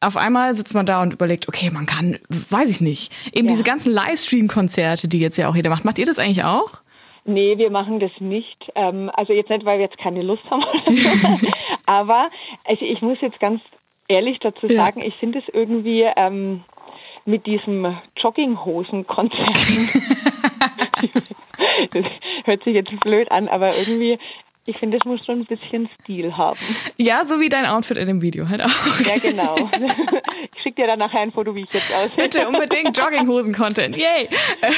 auf 0.00 0.16
einmal 0.16 0.54
sitzt 0.54 0.74
man 0.74 0.86
da 0.86 1.02
und 1.02 1.12
überlegt, 1.12 1.46
okay, 1.46 1.70
man 1.70 1.84
kann, 1.84 2.16
weiß 2.48 2.70
ich 2.70 2.80
nicht, 2.80 3.12
eben 3.32 3.46
ja. 3.48 3.52
diese 3.52 3.64
ganzen 3.64 3.92
Livestream-Konzerte, 3.92 5.08
die 5.08 5.20
jetzt 5.20 5.36
ja 5.36 5.48
auch 5.48 5.54
jeder 5.54 5.68
macht. 5.68 5.84
Macht 5.84 5.98
ihr 5.98 6.06
das 6.06 6.18
eigentlich 6.18 6.44
auch? 6.44 6.80
Nee, 7.24 7.58
wir 7.58 7.70
machen 7.70 8.00
das 8.00 8.12
nicht. 8.18 8.70
Ähm, 8.74 9.10
also 9.14 9.32
jetzt 9.32 9.50
nicht, 9.50 9.64
weil 9.64 9.78
wir 9.78 9.84
jetzt 9.84 9.98
keine 9.98 10.22
Lust 10.22 10.42
haben. 10.50 10.64
Aber 11.86 12.30
also 12.64 12.84
ich 12.84 13.02
muss 13.02 13.20
jetzt 13.20 13.40
ganz 13.40 13.60
ehrlich 14.08 14.38
dazu 14.40 14.68
sagen, 14.68 15.00
ja. 15.00 15.06
ich 15.06 15.14
finde 15.16 15.38
es 15.38 15.44
irgendwie 15.52 16.06
ähm, 16.16 16.64
mit 17.24 17.46
diesem 17.46 17.96
Jogginghosen-Konzert. 18.16 19.50
das 21.92 22.04
hört 22.44 22.64
sich 22.64 22.76
jetzt 22.76 23.00
blöd 23.00 23.30
an, 23.30 23.48
aber 23.48 23.76
irgendwie 23.76 24.18
ich 24.66 24.76
finde, 24.78 24.98
das 24.98 25.06
muss 25.06 25.24
schon 25.24 25.40
ein 25.40 25.46
bisschen 25.46 25.88
Stil 26.00 26.36
haben. 26.36 26.58
Ja, 26.96 27.24
so 27.24 27.40
wie 27.40 27.48
dein 27.48 27.66
Outfit 27.66 27.96
in 27.96 28.06
dem 28.06 28.22
Video 28.22 28.48
halt 28.48 28.62
auch. 28.62 29.00
Ja, 29.06 29.18
genau. 29.18 29.56
Ich 30.54 30.62
schicke 30.62 30.82
dir 30.82 30.88
dann 30.88 30.98
nachher 30.98 31.20
ein 31.20 31.32
Foto, 31.32 31.54
wie 31.54 31.62
ich 31.62 31.72
jetzt 31.72 31.92
aussehe. 31.94 32.16
Bitte, 32.16 32.46
unbedingt 32.46 32.96
Jogginghosen-Content. 32.96 33.96
Yay! 33.96 34.28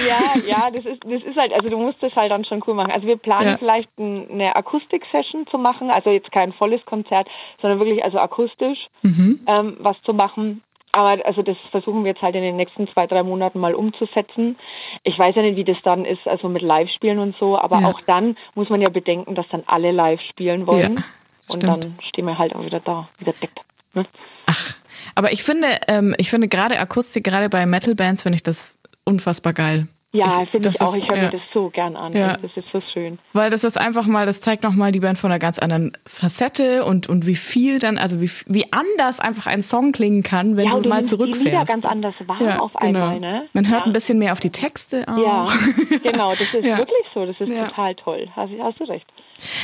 Ja, 0.07 0.35
ja, 0.47 0.71
das 0.71 0.85
ist, 0.85 1.03
das 1.05 1.23
ist 1.23 1.37
halt, 1.37 1.53
also 1.53 1.69
du 1.69 1.79
musst 1.79 2.01
das 2.01 2.15
halt 2.15 2.31
dann 2.31 2.45
schon 2.45 2.63
cool 2.67 2.75
machen. 2.75 2.93
Also 2.93 3.07
wir 3.07 3.17
planen 3.17 3.51
ja. 3.51 3.59
vielleicht 3.59 3.89
eine 3.99 4.55
Akustik-Session 4.55 5.47
zu 5.49 5.59
machen, 5.59 5.91
also 5.91 6.11
jetzt 6.11 6.31
kein 6.31 6.53
volles 6.53 6.85
Konzert, 6.87 7.29
sondern 7.61 7.81
wirklich 7.81 8.05
also 8.05 8.19
akustisch 8.19 8.79
mhm. 9.03 9.41
ähm, 9.47 9.77
was 9.81 10.01
zu 10.03 10.15
machen. 10.15 10.63
Aber 10.93 11.25
also 11.25 11.43
das 11.43 11.57
versuchen 11.71 12.05
wir 12.05 12.13
jetzt 12.13 12.23
halt 12.23 12.35
in 12.35 12.43
den 12.43 12.57
nächsten 12.57 12.87
zwei, 12.89 13.07
drei 13.07 13.23
Monaten 13.23 13.59
mal 13.59 13.75
umzusetzen. 13.75 14.59
Ich 15.05 15.19
weiß 15.19 15.35
ja 15.35 15.43
nicht, 15.43 15.57
wie 15.57 15.65
das 15.65 15.79
dann 15.85 16.05
ist, 16.05 16.27
also 16.27 16.49
mit 16.49 16.61
Live-Spielen 16.61 17.19
und 17.19 17.35
so, 17.41 17.59
aber 17.59 17.81
ja. 17.81 17.89
auch 17.89 18.01
dann 18.07 18.37
muss 18.55 18.69
man 18.69 18.83
ja 18.83 18.91
bedenken, 18.91 19.35
dass 19.35 19.47
dann 19.51 19.63
alle 19.67 19.91
live 19.91 20.21
spielen 20.31 20.67
wollen. 20.67 20.97
Ja, 20.97 21.55
und 21.55 21.63
dann 21.63 21.99
stehen 22.09 22.27
wir 22.27 22.37
halt 22.37 22.55
auch 22.55 22.65
wieder 22.65 22.81
da, 22.81 23.09
wieder 23.19 23.33
deckt. 23.33 23.59
Ne? 23.95 24.07
Ach, 24.47 24.75
aber 25.15 25.33
ich 25.33 25.43
finde, 25.43 25.67
ähm, 25.89 26.15
ich 26.19 26.31
finde 26.31 26.49
gerade 26.49 26.79
Akustik, 26.79 27.25
gerade 27.25 27.49
bei 27.49 27.65
Metal-Bands 27.65 28.23
finde 28.23 28.37
ich 28.37 28.43
das 28.43 28.79
unfassbar 29.05 29.55
geil. 29.55 29.89
Ja, 30.13 30.45
finde 30.51 30.69
ich 30.69 30.81
auch. 30.81 30.95
Ist, 30.95 31.03
ich 31.03 31.11
höre 31.11 31.17
ja. 31.17 31.25
mir 31.25 31.31
das 31.31 31.41
so 31.55 31.71
gern 31.71 31.97
an. 31.97 32.13
Ja. 32.13 32.37
Das 32.37 32.51
ist 32.55 32.67
so 32.71 32.83
schön. 32.93 33.19
Weil 33.33 33.51
das 33.51 33.65
ist 33.65 33.81
einfach 33.81 34.07
mal, 34.07 34.27
das 34.27 34.43
zeigt 34.43 34.63
nochmal 34.63 34.93
die 34.93 35.01
Band 35.01 35.19
von 35.19 35.31
einer 35.31 35.39
ganz 35.39 35.59
anderen 35.59 35.97
Facette 36.07 36.85
und, 36.85 37.09
und 37.09 37.27
wie 37.27 37.35
viel 37.35 37.79
dann, 37.79 37.97
also 37.97 38.21
wie, 38.21 38.31
wie 38.47 38.71
anders 38.73 39.21
einfach 39.21 39.47
ein 39.47 39.63
Song 39.63 39.93
klingen 39.93 40.23
kann, 40.23 40.57
wenn 40.59 40.67
ja, 40.67 40.75
du, 40.75 40.83
du 40.83 40.89
mal 40.91 41.05
zurückfährst. 41.07 41.53
Ja, 41.53 41.65
ganz 41.65 41.87
anders 41.87 42.15
wahr 42.27 42.43
ja, 42.43 42.59
auf 42.59 42.75
genau. 42.75 43.07
einmal, 43.07 43.21
ne? 43.21 43.49
Man 43.55 43.71
hört 43.71 43.87
ein 43.87 43.93
bisschen 43.93 44.19
mehr 44.19 44.33
auf 44.33 44.41
die 44.41 44.51
Texte 44.51 45.07
auch. 45.09 45.17
Ja, 45.17 45.47
genau, 46.03 46.33
das 46.33 46.43
ist 46.43 46.63
wirklich 46.63 47.07
so. 47.15 47.25
Das 47.25 47.41
ist 47.41 47.49
total 47.49 47.95
toll. 47.95 48.29
Hast, 48.37 48.53
hast 48.61 48.81
du 48.81 48.85
recht. 48.85 49.07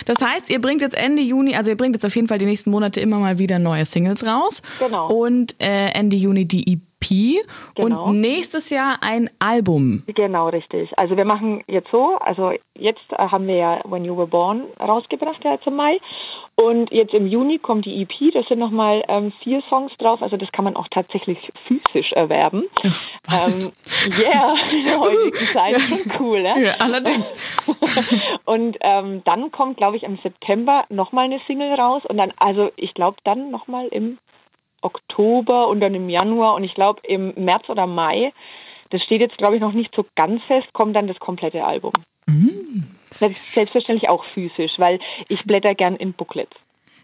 Das 0.06 0.22
heißt, 0.22 0.50
ihr 0.50 0.60
bringt 0.60 0.80
jetzt 0.80 0.96
Ende 0.96 1.22
Juni, 1.22 1.54
also 1.56 1.70
ihr 1.70 1.76
bringt 1.76 1.94
jetzt 1.94 2.06
auf 2.06 2.16
jeden 2.16 2.26
Fall 2.26 2.38
die 2.38 2.46
nächsten 2.46 2.70
Monate 2.70 3.00
immer 3.00 3.18
mal 3.18 3.38
wieder 3.38 3.58
neue 3.58 3.84
Singles 3.84 4.24
raus. 4.26 4.62
Genau. 4.78 5.08
Und 5.08 5.60
äh, 5.62 5.90
Ende 5.90 6.16
Juni 6.16 6.46
die 6.46 6.80
EP 7.00 7.44
genau. 7.74 8.04
und 8.04 8.20
nächstes 8.20 8.70
Jahr 8.70 8.98
ein 9.00 9.30
Album. 9.38 10.02
Genau, 10.06 10.48
richtig. 10.48 10.90
Also 10.96 11.16
wir 11.16 11.24
machen 11.24 11.62
jetzt 11.66 11.90
so, 11.90 12.16
also 12.18 12.52
jetzt 12.74 13.00
haben 13.16 13.46
wir 13.46 13.56
ja 13.56 13.80
When 13.84 14.04
You 14.04 14.16
Were 14.16 14.26
Born 14.26 14.64
rausgebracht, 14.80 15.44
ja, 15.44 15.60
zum 15.62 15.76
Mai. 15.76 15.98
Und 16.60 16.90
jetzt 16.90 17.14
im 17.14 17.28
Juni 17.28 17.60
kommt 17.60 17.86
die 17.86 18.02
EP, 18.02 18.32
da 18.34 18.42
sind 18.48 18.58
nochmal 18.58 19.04
ähm, 19.06 19.32
vier 19.44 19.62
Songs 19.68 19.92
drauf, 19.98 20.20
also 20.22 20.36
das 20.36 20.50
kann 20.50 20.64
man 20.64 20.74
auch 20.74 20.88
tatsächlich 20.90 21.38
physisch 21.68 22.10
erwerben. 22.12 22.64
Ja, 22.82 23.46
ähm, 23.46 23.72
yeah, 24.18 24.54
in 24.72 24.84
der 24.84 24.98
heutigen 24.98 25.46
Zeit 25.52 25.72
ja. 25.72 25.78
schon 25.78 26.12
cool, 26.18 26.42
ne? 26.42 26.54
Ja, 26.64 26.72
allerdings. 26.80 27.32
und 28.44 28.76
ähm, 28.80 29.22
dann 29.24 29.52
kommt, 29.52 29.76
glaube 29.76 29.98
ich, 29.98 30.02
im 30.02 30.18
September 30.22 30.84
nochmal 30.88 31.26
eine 31.26 31.38
Single 31.46 31.74
raus 31.74 32.02
und 32.08 32.16
dann, 32.16 32.32
also 32.38 32.72
ich 32.74 32.92
glaube 32.92 33.18
dann 33.22 33.52
nochmal 33.52 33.86
im 33.92 34.18
Oktober 34.80 35.68
und 35.68 35.80
dann 35.80 35.94
im 35.94 36.08
Januar 36.08 36.54
und 36.54 36.64
ich 36.64 36.74
glaube 36.74 37.00
im 37.04 37.32
März 37.36 37.68
oder 37.68 37.86
Mai, 37.86 38.32
das 38.90 39.02
steht 39.02 39.20
jetzt, 39.20 39.36
glaube 39.36 39.56
ich, 39.56 39.60
noch 39.60 39.72
nicht 39.72 39.94
so 39.94 40.06
ganz 40.14 40.42
fest, 40.44 40.72
kommt 40.72 40.96
dann 40.96 41.08
das 41.08 41.18
komplette 41.18 41.64
Album. 41.64 41.92
Mhm. 42.26 42.86
Selbstverständlich 43.10 44.08
auch 44.08 44.24
physisch, 44.26 44.72
weil 44.78 45.00
ich 45.28 45.44
blätter 45.44 45.74
gern 45.74 45.96
in 45.96 46.12
Booklets. 46.12 46.56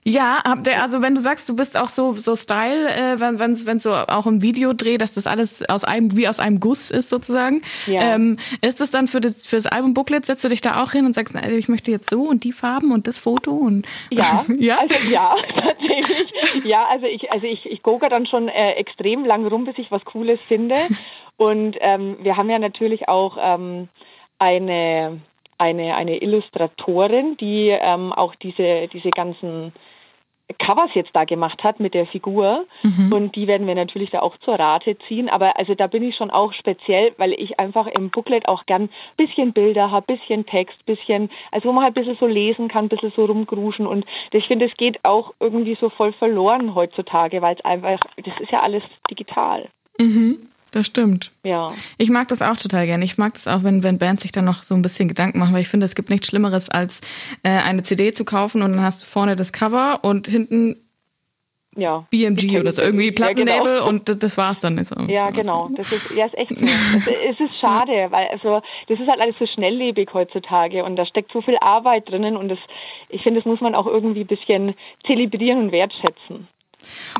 Ja, 0.07 0.43
ihr, 0.67 0.83
also 0.83 1.01
wenn 1.01 1.15
du 1.15 1.21
sagst, 1.21 1.49
du 1.49 1.57
bist 1.57 1.81
auch 1.81 1.89
so 1.89 2.13
so 2.15 2.37
Style, 2.37 2.89
äh, 2.89 3.21
wenn 3.21 3.39
wenn 3.39 3.67
wenn 3.67 3.79
so 3.79 3.91
auch 3.93 4.27
im 4.27 4.43
Videodreh, 4.43 4.99
dass 4.99 5.15
das 5.15 5.27
alles 5.27 5.67
aus 5.69 5.85
einem 5.85 6.15
wie 6.15 6.29
aus 6.29 6.41
einem 6.41 6.61
Guss 6.61 6.91
ist 6.91 7.09
sozusagen. 7.09 7.63
Ja. 7.87 8.15
Ähm, 8.15 8.37
ist 8.61 8.83
das 8.83 8.91
dann 8.91 9.09
für 9.09 9.21
das 9.21 9.47
fürs 9.47 9.67
Album 9.67 9.95
Booklet 9.95 10.27
setzt 10.27 10.45
du 10.45 10.49
dich 10.49 10.61
da 10.61 10.83
auch 10.83 10.93
hin 10.93 11.07
und 11.07 11.15
sagst, 11.15 11.35
also 11.35 11.57
ich 11.57 11.69
möchte 11.69 11.91
jetzt 11.91 12.11
so 12.11 12.23
und 12.23 12.45
die 12.45 12.53
Farben 12.53 12.93
und 12.93 13.07
das 13.07 13.19
Foto 13.19 13.53
und 13.53 13.87
ja, 14.11 14.45
ja, 14.59 14.79
also 14.79 15.09
ja, 15.09 15.35
tatsächlich. 15.57 16.65
Ja, 16.65 16.87
also 16.91 17.07
ich 17.07 17.33
also 17.33 17.47
ich 17.47 17.65
ich 17.65 17.83
gucke 17.83 18.11
dann 18.11 18.27
schon 18.27 18.49
äh, 18.49 18.73
extrem 18.73 19.25
lang 19.25 19.47
rum, 19.47 19.65
bis 19.65 19.79
ich 19.79 19.91
was 19.91 20.05
Cooles 20.05 20.39
finde. 20.49 20.77
Und 21.37 21.77
ähm, 21.81 22.17
wir 22.21 22.37
haben 22.37 22.49
ja 22.49 22.61
natürlich 22.61 23.09
auch 23.09 23.37
ähm, 23.41 23.89
eine 24.39 25.21
eine, 25.59 25.97
eine 25.97 26.23
Illustratorin, 26.23 27.37
die 27.39 27.69
ähm, 27.69 28.13
auch 28.13 28.35
diese, 28.37 28.89
diese 28.93 29.11
ganzen 29.11 29.73
Covers 30.59 30.91
jetzt 30.95 31.11
da 31.13 31.25
gemacht 31.25 31.63
hat 31.63 31.81
mit 31.81 31.95
der 31.95 32.07
Figur 32.07 32.65
mhm. 32.83 33.13
und 33.13 33.37
die 33.37 33.47
werden 33.47 33.67
wir 33.67 33.75
natürlich 33.75 34.11
da 34.11 34.21
auch 34.21 34.37
zur 34.39 34.59
Rate 34.59 34.97
ziehen. 35.09 35.29
Aber 35.29 35.59
also 35.59 35.75
da 35.75 35.87
bin 35.87 36.03
ich 36.03 36.17
schon 36.17 36.31
auch 36.31 36.53
speziell, 36.53 37.13
weil 37.17 37.33
ich 37.33 37.59
einfach 37.59 37.87
im 37.87 38.11
Booklet 38.11 38.49
auch 38.49 38.67
gern 38.67 38.89
bisschen 39.17 39.53
Bilder 39.53 39.91
habe, 39.91 40.07
bisschen 40.07 40.47
Text, 40.47 40.85
bisschen, 40.87 41.31
also 41.51 41.69
wo 41.69 41.73
man 41.73 41.85
halt 41.85 41.97
ein 41.97 42.03
bisschen 42.03 42.19
so 42.19 42.27
lesen 42.27 42.69
kann, 42.69 42.87
ein 42.87 42.89
bisschen 42.89 43.13
so 43.17 43.25
rumgruschen 43.25 43.87
und 43.87 44.05
ich 44.31 44.47
finde, 44.47 44.67
es 44.67 44.77
geht 44.77 44.99
auch 45.05 45.33
irgendwie 45.41 45.77
so 45.81 45.91
voll 45.91 46.13
verloren 46.13 46.75
heutzutage, 46.75 47.41
weil 47.41 47.55
es 47.55 47.65
einfach, 47.65 48.01
das 48.17 48.41
ist 48.41 48.51
ja 48.51 48.59
alles 48.59 48.83
digital. 49.11 49.69
Mhm. 49.99 50.49
Das 50.75 50.89
stimmt. 50.89 51.31
Ja. 51.45 51.69
Ich 51.99 52.11
mag 52.11 52.27
das 52.27 52.43
auch 52.43 52.57
total 52.57 52.87
gerne. 52.87 53.05
Ich 53.05 53.17
mag 53.17 53.35
das 53.35 53.47
auch, 53.47 53.63
wenn, 53.63 53.85
wenn 53.85 53.99
Bands 53.99 54.25
sich 54.25 54.33
dann 54.33 54.45
noch 54.45 54.65
so 54.65 54.75
ein 54.75 54.83
bisschen 54.83 55.07
Gedanken 55.07 55.39
machen, 55.39 55.55
weil 55.55 55.61
ich 55.61 55.69
finde, 55.69 55.87
es 55.87 55.95
gibt 55.95 56.11
nichts 56.11 56.27
Schlimmeres, 56.27 56.69
als 56.69 57.01
äh, 57.45 57.51
eine 57.51 57.85
CD 57.85 58.13
zu 58.13 58.25
kaufen 58.25 58.61
und 58.61 58.73
dann 58.73 58.83
hast 58.83 59.05
du 59.05 59.07
vorne 59.07 59.37
das 59.37 59.53
Cover 59.53 60.01
und 60.03 60.27
hinten 60.27 60.75
ja, 61.77 62.07
BMG 62.11 62.59
oder 62.59 62.73
so, 62.73 62.83
irgendwie 62.83 63.13
Plattenlabel 63.13 63.73
ja, 63.73 63.79
genau. 63.79 63.89
und 63.89 64.23
das 64.23 64.37
war's 64.37 64.59
dann. 64.59 64.83
So. 64.83 65.01
Ja, 65.03 65.31
genau. 65.31 65.71
Das 65.77 65.93
ist, 65.93 66.11
ja, 66.11 66.27
ist 66.27 66.39
echt 66.39 66.51
so. 66.51 66.57
Es 66.57 67.39
ist 67.39 67.61
schade, 67.61 68.09
weil 68.11 68.27
also 68.33 68.61
das 68.89 68.99
ist 68.99 69.09
halt 69.09 69.23
alles 69.23 69.37
so 69.39 69.47
schnelllebig 69.47 70.09
heutzutage 70.13 70.83
und 70.83 70.97
da 70.97 71.07
steckt 71.07 71.31
so 71.33 71.41
viel 71.41 71.57
Arbeit 71.61 72.09
drinnen 72.09 72.37
und 72.37 72.49
das, 72.49 72.59
ich 73.11 73.23
finde, 73.23 73.41
das 73.41 73.47
muss 73.47 73.61
man 73.61 73.77
auch 73.77 73.87
irgendwie 73.87 74.23
ein 74.23 74.27
bisschen 74.27 74.75
zelebrieren 75.07 75.61
und 75.61 75.73
wertschätzen. 75.73 76.49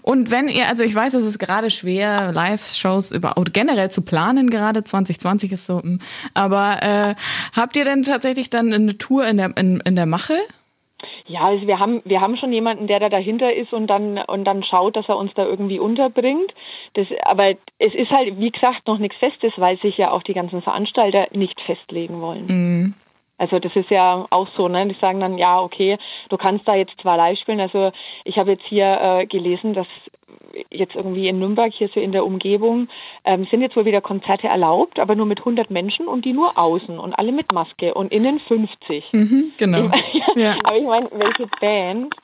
Und 0.03 0.31
wenn 0.31 0.49
ihr, 0.49 0.69
also 0.69 0.85
ich 0.85 0.95
weiß, 0.95 1.15
es 1.15 1.25
ist 1.25 1.39
gerade 1.39 1.71
schwer, 1.71 2.33
Live-Shows 2.33 3.13
über 3.13 3.37
oder 3.37 3.51
generell 3.51 3.91
zu 3.91 4.05
planen, 4.05 4.51
gerade 4.51 4.85
2020 4.85 5.53
ist 5.53 5.67
so, 5.67 5.83
hm, 5.83 6.01
aber 6.35 6.83
äh, 6.83 7.15
habt 7.55 7.77
ihr 7.77 7.85
denn 7.85 8.03
tatsächlich 8.03 8.51
dann 8.51 8.73
eine 8.73 8.99
Tour 8.99 9.27
in 9.27 9.37
der, 9.37 9.57
in, 9.57 9.81
in 9.81 9.97
der 9.97 10.07
Mache? 10.07 10.35
Ja, 11.27 11.41
also 11.43 11.67
wir 11.67 11.79
haben 11.79 12.03
wir 12.05 12.21
haben 12.21 12.37
schon 12.37 12.53
jemanden, 12.53 12.87
der 12.87 13.01
da 13.01 13.09
dahinter 13.09 13.53
ist 13.55 13.73
und 13.73 13.87
dann 13.87 14.19
und 14.19 14.45
dann 14.45 14.63
schaut, 14.63 14.97
dass 14.97 15.09
er 15.09 15.17
uns 15.17 15.33
da 15.35 15.45
irgendwie 15.45 15.79
unterbringt. 15.79 16.53
Das, 16.95 17.07
aber 17.23 17.51
es 17.79 17.95
ist 17.95 18.11
halt 18.11 18.39
wie 18.39 18.51
gesagt 18.51 18.87
noch 18.87 18.99
nichts 18.99 19.17
Festes, 19.17 19.53
weil 19.57 19.79
sich 19.79 19.97
ja 19.97 20.11
auch 20.11 20.23
die 20.23 20.35
ganzen 20.35 20.61
Veranstalter 20.63 21.29
nicht 21.33 21.59
festlegen 21.63 22.21
wollen. 22.21 22.47
Mhm. 22.47 22.95
Also 23.39 23.59
das 23.59 23.75
ist 23.75 23.91
ja 23.91 24.27
auch 24.31 24.49
so, 24.57 24.69
ne? 24.69 24.87
Die 24.87 24.97
sagen 25.01 25.21
dann, 25.21 25.39
ja, 25.39 25.61
okay, 25.61 25.99
du 26.29 26.37
kannst 26.37 26.67
da 26.69 26.77
jetzt 26.77 26.95
zwar 27.01 27.17
live 27.17 27.39
spielen. 27.39 27.61
Also 27.61 27.93
ich 28.25 28.37
habe 28.39 28.53
jetzt 28.53 28.65
hier 28.69 28.99
äh, 29.01 29.27
gelesen, 29.27 29.75
dass 29.75 29.87
jetzt 30.71 30.95
irgendwie 30.95 31.29
in 31.29 31.39
Nürnberg, 31.39 31.73
hier 31.73 31.89
so 31.93 32.01
in 32.01 32.13
der 32.13 32.25
Umgebung, 32.25 32.89
ähm, 33.25 33.47
sind 33.51 33.61
jetzt 33.61 33.77
wohl 33.77 33.85
wieder 33.85 34.01
Konzerte 34.01 34.47
erlaubt, 34.47 34.99
aber 34.99 35.15
nur 35.15 35.27
mit 35.27 35.41
100 35.41 35.71
Menschen 35.71 36.07
und 36.07 36.25
die 36.25 36.33
nur 36.33 36.57
außen 36.57 36.99
und 36.99 37.13
alle 37.19 37.33
mit 37.33 37.53
Maske 37.53 37.95
und 37.95 38.13
innen 38.13 38.41
50. 38.41 39.05
Mhm, 39.13 39.53
genau. 39.59 39.91
Ich, 40.13 40.43
ja. 40.43 40.57
Aber 40.65 40.77
ich 40.77 40.85
meine, 40.85 41.09
welche 41.13 41.47
Band 41.61 42.15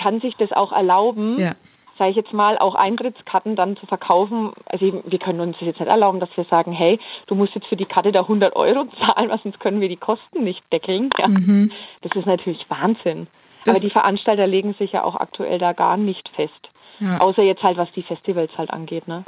kann 0.00 0.20
sich 0.20 0.34
das 0.36 0.52
auch 0.52 0.72
erlauben? 0.72 1.38
Ja 1.38 1.54
sage 1.98 2.10
ich 2.10 2.16
jetzt 2.16 2.32
mal, 2.32 2.58
auch 2.58 2.74
Eintrittskarten 2.74 3.56
dann 3.56 3.76
zu 3.76 3.86
verkaufen. 3.86 4.52
Also 4.66 5.02
wir 5.04 5.18
können 5.18 5.40
uns 5.40 5.56
das 5.58 5.66
jetzt 5.66 5.80
nicht 5.80 5.90
erlauben, 5.90 6.20
dass 6.20 6.30
wir 6.36 6.44
sagen, 6.44 6.72
hey, 6.72 6.98
du 7.26 7.34
musst 7.34 7.54
jetzt 7.54 7.66
für 7.66 7.76
die 7.76 7.86
Karte 7.86 8.12
da 8.12 8.20
100 8.20 8.56
Euro 8.56 8.86
zahlen, 9.06 9.30
weil 9.30 9.40
sonst 9.42 9.60
können 9.60 9.80
wir 9.80 9.88
die 9.88 9.96
Kosten 9.96 10.44
nicht 10.44 10.62
deckeln. 10.72 11.10
Ja. 11.18 11.28
Mhm. 11.28 11.72
Das 12.02 12.12
ist 12.14 12.26
natürlich 12.26 12.64
Wahnsinn. 12.68 13.26
Das 13.64 13.76
Aber 13.76 13.84
die 13.84 13.92
Veranstalter 13.92 14.46
legen 14.46 14.74
sich 14.74 14.92
ja 14.92 15.04
auch 15.04 15.14
aktuell 15.14 15.58
da 15.58 15.72
gar 15.72 15.96
nicht 15.96 16.28
fest. 16.34 16.52
Ja. 16.98 17.18
Außer 17.18 17.42
jetzt 17.42 17.62
halt, 17.62 17.76
was 17.76 17.90
die 17.92 18.02
Festivals 18.02 18.50
halt 18.56 18.70
angeht, 18.70 19.08
ne? 19.08 19.24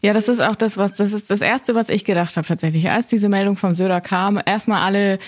Ja, 0.00 0.12
das 0.12 0.28
ist 0.28 0.40
auch 0.40 0.54
das, 0.54 0.78
was 0.78 0.94
das 0.94 1.12
ist 1.12 1.30
das 1.30 1.40
erste, 1.40 1.74
was 1.74 1.88
ich 1.88 2.04
gedacht 2.04 2.36
habe 2.36 2.46
tatsächlich. 2.46 2.90
Als 2.90 3.08
diese 3.08 3.28
Meldung 3.28 3.56
vom 3.56 3.74
Söder 3.74 4.00
kam, 4.00 4.40
erstmal 4.44 4.82
alle 4.82 5.18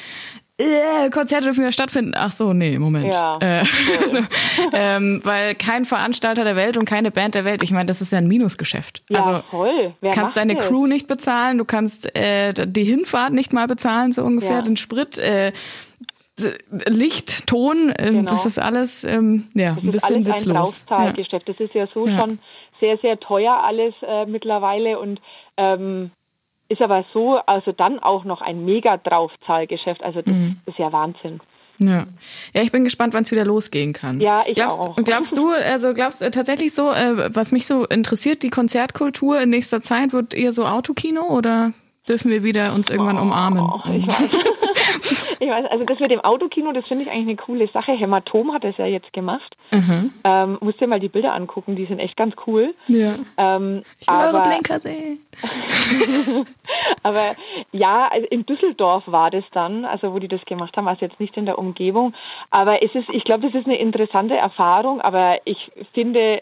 äh, 0.58 1.08
Konzerte 1.10 1.44
dürfen 1.44 1.60
wieder 1.60 1.72
stattfinden. 1.72 2.12
Ach 2.16 2.32
so, 2.32 2.52
nee, 2.52 2.78
Moment. 2.78 3.12
Ja, 3.14 3.38
äh, 3.40 3.62
also, 4.02 4.18
ähm, 4.72 5.20
weil 5.24 5.54
kein 5.54 5.84
Veranstalter 5.84 6.44
der 6.44 6.56
Welt 6.56 6.76
und 6.76 6.84
keine 6.84 7.10
Band 7.10 7.36
der 7.36 7.44
Welt, 7.44 7.62
ich 7.62 7.70
meine, 7.70 7.86
das 7.86 8.00
ist 8.00 8.10
ja 8.10 8.18
ein 8.18 8.26
Minusgeschäft. 8.26 9.04
Ja, 9.08 9.24
also, 9.24 9.42
voll. 9.50 9.94
Wer 10.00 10.10
kannst 10.10 10.36
deine 10.36 10.56
das? 10.56 10.66
Crew 10.66 10.86
nicht 10.86 11.06
bezahlen, 11.06 11.58
du 11.58 11.64
kannst 11.64 12.14
äh, 12.16 12.52
die 12.66 12.84
Hinfahrt 12.84 13.32
nicht 13.32 13.52
mal 13.52 13.68
bezahlen, 13.68 14.12
so 14.12 14.22
ungefähr, 14.22 14.56
ja. 14.56 14.62
den 14.62 14.76
Sprit. 14.76 15.18
Äh, 15.18 15.52
Licht, 16.88 17.48
Ton, 17.48 17.92
ähm, 17.98 18.14
genau. 18.14 18.30
das 18.30 18.46
ist 18.46 18.58
alles 18.58 19.02
ähm, 19.02 19.48
ja, 19.54 19.74
das 19.74 19.82
ein 19.82 19.90
bisschen 19.90 20.22
ist 20.22 20.30
alles 20.30 20.46
ein 20.46 20.54
Draufzahlgeschäft. 20.54 21.48
Ja. 21.48 21.52
Das 21.52 21.60
ist 21.60 21.74
ja 21.74 21.88
so 21.92 22.06
ja. 22.06 22.20
schon 22.20 22.38
sehr, 22.80 22.96
sehr 22.98 23.18
teuer 23.18 23.60
alles 23.64 23.92
äh, 24.02 24.24
mittlerweile 24.26 25.00
und 25.00 25.20
ähm, 25.56 26.12
ist 26.68 26.82
aber 26.82 27.04
so, 27.12 27.38
also 27.46 27.72
dann 27.72 27.98
auch 27.98 28.24
noch 28.24 28.40
ein 28.40 28.64
mega 28.64 28.96
Draufzahlgeschäft. 28.96 30.02
Also 30.02 30.22
das 30.22 30.34
mhm. 30.34 30.60
ist 30.66 30.78
ja 30.78 30.92
Wahnsinn. 30.92 31.40
Ja. 31.80 32.06
ja, 32.54 32.62
ich 32.62 32.72
bin 32.72 32.82
gespannt, 32.82 33.14
wann 33.14 33.22
es 33.22 33.30
wieder 33.30 33.44
losgehen 33.44 33.92
kann. 33.92 34.20
Ja, 34.20 34.42
ich 34.46 34.56
glaubst, 34.56 34.80
auch. 34.80 34.96
Glaubst 34.96 35.36
du, 35.36 35.50
also 35.50 35.94
glaubst 35.94 36.20
du 36.20 36.30
tatsächlich 36.30 36.74
so, 36.74 36.90
äh, 36.90 37.34
was 37.34 37.52
mich 37.52 37.68
so 37.68 37.84
interessiert, 37.86 38.42
die 38.42 38.50
Konzertkultur 38.50 39.40
in 39.40 39.50
nächster 39.50 39.80
Zeit, 39.80 40.12
wird 40.12 40.34
eher 40.34 40.52
so 40.52 40.66
Autokino 40.66 41.22
oder 41.22 41.72
dürfen 42.08 42.30
wir 42.30 42.42
wieder 42.42 42.74
uns 42.74 42.90
irgendwann 42.90 43.18
oh, 43.18 43.22
umarmen? 43.22 43.68
Ich 43.88 44.06
weiß. 44.06 45.36
ich 45.40 45.48
weiß, 45.48 45.66
also 45.70 45.84
das 45.84 46.00
mit 46.00 46.10
dem 46.10 46.20
Autokino, 46.20 46.72
das 46.72 46.86
finde 46.86 47.04
ich 47.04 47.10
eigentlich 47.10 47.28
eine 47.28 47.36
coole 47.36 47.68
Sache. 47.68 47.92
Hämatom 47.92 48.52
hat 48.52 48.64
das 48.64 48.76
ja 48.78 48.86
jetzt 48.86 49.12
gemacht. 49.12 49.56
Mhm. 49.70 50.12
Ähm, 50.24 50.58
musst 50.60 50.80
dir 50.80 50.86
mal 50.86 51.00
die 51.00 51.08
Bilder 51.08 51.34
angucken, 51.34 51.76
die 51.76 51.86
sind 51.86 51.98
echt 51.98 52.16
ganz 52.16 52.34
cool. 52.46 52.74
Ja. 52.86 53.16
Ähm, 53.36 53.82
ich 54.00 54.08
will 54.08 54.14
aber, 54.14 54.38
eure 54.38 54.48
Blinker 54.48 54.80
sehen. 54.80 55.20
aber 57.02 57.36
ja, 57.72 58.08
also 58.10 58.26
in 58.28 58.46
Düsseldorf 58.46 59.04
war 59.06 59.30
das 59.30 59.44
dann, 59.52 59.84
also 59.84 60.12
wo 60.12 60.18
die 60.18 60.28
das 60.28 60.44
gemacht 60.44 60.76
haben, 60.76 60.88
also 60.88 61.04
jetzt 61.04 61.20
nicht 61.20 61.36
in 61.36 61.46
der 61.46 61.58
Umgebung. 61.58 62.14
Aber 62.50 62.82
es 62.82 62.94
ist, 62.94 63.08
ich 63.10 63.24
glaube, 63.24 63.46
das 63.46 63.54
ist 63.54 63.66
eine 63.66 63.78
interessante 63.78 64.36
Erfahrung, 64.36 65.00
aber 65.00 65.38
ich 65.44 65.70
finde, 65.92 66.40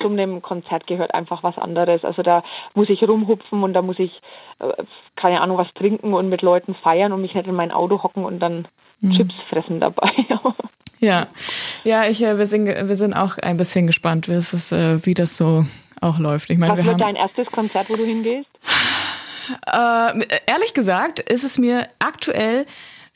zum 0.00 0.12
einem 0.12 0.42
Konzert 0.42 0.86
gehört 0.86 1.14
einfach 1.14 1.42
was 1.42 1.56
anderes. 1.58 2.04
Also 2.04 2.22
da 2.22 2.42
muss 2.74 2.88
ich 2.88 3.02
rumhupfen 3.02 3.62
und 3.62 3.72
da 3.72 3.82
muss 3.82 3.98
ich, 3.98 4.12
äh, 4.58 4.84
keine 5.16 5.40
Ahnung, 5.40 5.58
was 5.58 5.72
trinken 5.74 6.14
und 6.14 6.28
mit 6.28 6.42
Leuten 6.42 6.74
feiern 6.74 7.12
und 7.12 7.22
mich 7.22 7.34
nicht 7.34 7.46
in 7.46 7.54
mein 7.54 7.72
Auto 7.72 8.02
hocken 8.02 8.24
und 8.24 8.40
dann 8.40 8.68
mhm. 9.00 9.12
Chips 9.12 9.34
fressen 9.48 9.80
dabei. 9.80 10.10
ja, 11.00 11.26
ja, 11.84 12.06
ich, 12.06 12.22
äh, 12.22 12.38
wir, 12.38 12.46
sind, 12.46 12.66
wir 12.66 12.96
sind 12.96 13.14
auch 13.14 13.38
ein 13.38 13.56
bisschen 13.56 13.86
gespannt, 13.86 14.28
wie, 14.28 14.32
es 14.32 14.72
äh, 14.72 15.04
wie 15.04 15.14
das 15.14 15.36
so 15.36 15.64
auch 16.00 16.18
läuft. 16.18 16.50
Ich 16.50 16.58
meine, 16.58 16.72
was 16.72 16.78
wir 16.78 16.86
wird 16.86 17.00
dein 17.00 17.16
erstes 17.16 17.50
Konzert, 17.50 17.90
wo 17.90 17.96
du 17.96 18.04
hingehst? 18.04 18.48
Äh, 19.66 20.26
ehrlich 20.46 20.74
gesagt 20.74 21.20
ist 21.20 21.44
es 21.44 21.58
mir 21.58 21.88
aktuell 21.98 22.66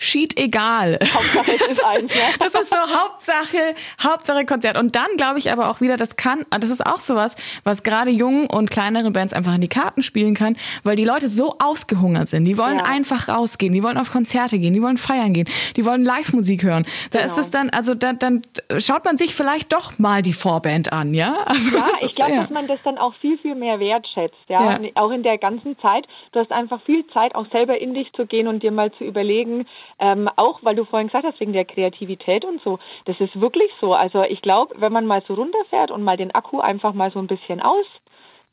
Sheet 0.03 0.39
egal. 0.39 0.99
Hauptsache 1.03 1.53
es 1.55 1.79
ist 1.79 1.85
eins, 1.87 2.15
ja. 2.15 2.23
Das 2.41 2.55
ist 2.55 2.71
so 2.71 2.77
Hauptsache, 2.77 3.75
Hauptsache 4.03 4.45
Konzert. 4.45 4.77
Und 4.77 4.97
dann 4.97 5.07
glaube 5.17 5.39
ich 5.39 5.53
aber 5.53 5.71
auch 5.71 5.81
wieder, 5.81 5.97
das 5.97 6.17
kann, 6.17 6.45
das 6.51 6.71
ist 6.71 6.85
auch 6.85 6.99
sowas, 6.99 7.37
was 7.63 7.85
gerade 7.85 8.11
jungen 8.11 8.49
und 8.49 8.71
kleineren 8.71 9.13
Bands 9.13 9.33
einfach 9.33 9.55
in 9.55 9.61
die 9.61 9.69
Karten 9.69 10.03
spielen 10.03 10.35
kann, 10.35 10.57
weil 10.83 10.97
die 10.97 11.05
Leute 11.05 11.29
so 11.29 11.57
ausgehungert 11.63 12.29
sind. 12.29 12.45
Die 12.45 12.59
wollen 12.59 12.79
ja. 12.79 12.85
einfach 12.85 13.29
rausgehen, 13.29 13.73
die 13.73 13.83
wollen 13.83 13.97
auf 13.97 14.11
Konzerte 14.11 14.59
gehen, 14.59 14.75
die 14.75 14.83
wollen 14.83 14.99
feiern 14.99 15.33
gehen, 15.33 15.49
die 15.77 15.85
wollen 15.87 16.05
Live-Musik 16.05 16.65
hören. 16.65 16.85
Da 17.13 17.21
genau. 17.21 17.31
ist 17.31 17.39
es 17.39 17.51
dann, 17.51 17.71
also 17.71 17.95
da, 17.95 18.13
dann 18.13 18.43
schaut 18.79 19.05
man 19.05 19.17
sich 19.17 19.35
vielleicht 19.37 19.73
doch 19.73 19.99
mal 20.01 20.23
die 20.23 20.33
Vorband 20.33 20.93
an, 20.93 21.15
ja? 21.15 21.45
Also 21.47 21.77
ja, 21.77 21.87
ich 22.01 22.15
glaube, 22.15 22.33
ja. 22.33 22.43
dass 22.43 22.51
man 22.51 22.67
das 22.67 22.79
dann 22.83 22.99
auch 22.99 23.15
viel, 23.21 23.39
viel 23.39 23.55
mehr 23.55 23.79
wertschätzt, 23.79 24.35
ja? 24.49 24.79
ja. 24.79 24.91
Auch 24.95 25.11
in 25.11 25.23
der 25.23 25.39
ganzen 25.39 25.79
Zeit. 25.79 26.07
Du 26.33 26.41
hast 26.41 26.51
einfach 26.51 26.83
viel 26.83 27.07
Zeit, 27.09 27.35
auch 27.35 27.47
selber 27.53 27.79
in 27.79 27.95
dich 27.95 28.11
zu 28.15 28.27
gehen 28.27 28.49
und 28.49 28.63
dir 28.63 28.73
mal 28.73 28.91
zu 28.93 29.05
überlegen, 29.05 29.67
ähm, 29.99 30.29
auch 30.37 30.61
weil 30.63 30.75
du 30.75 30.85
vorhin 30.85 31.09
gesagt 31.09 31.27
hast, 31.27 31.41
wegen 31.41 31.53
der 31.53 31.65
Kreativität 31.65 32.45
und 32.45 32.63
so. 32.63 32.79
Das 33.05 33.19
ist 33.21 33.41
wirklich 33.41 33.71
so. 33.81 33.93
Also 33.93 34.23
ich 34.23 34.43
glaube, 34.43 34.75
wenn 34.79 34.93
man 34.93 35.07
mal 35.07 35.23
so 35.27 35.35
runterfährt 35.35 35.91
und 35.91 36.03
mal 36.03 36.17
den 36.17 36.35
Akku 36.35 36.61
einfach 36.61 36.93
mal 36.93 37.11
so 37.13 37.19
ein 37.19 37.27
bisschen 37.27 37.61
aus 37.61 37.87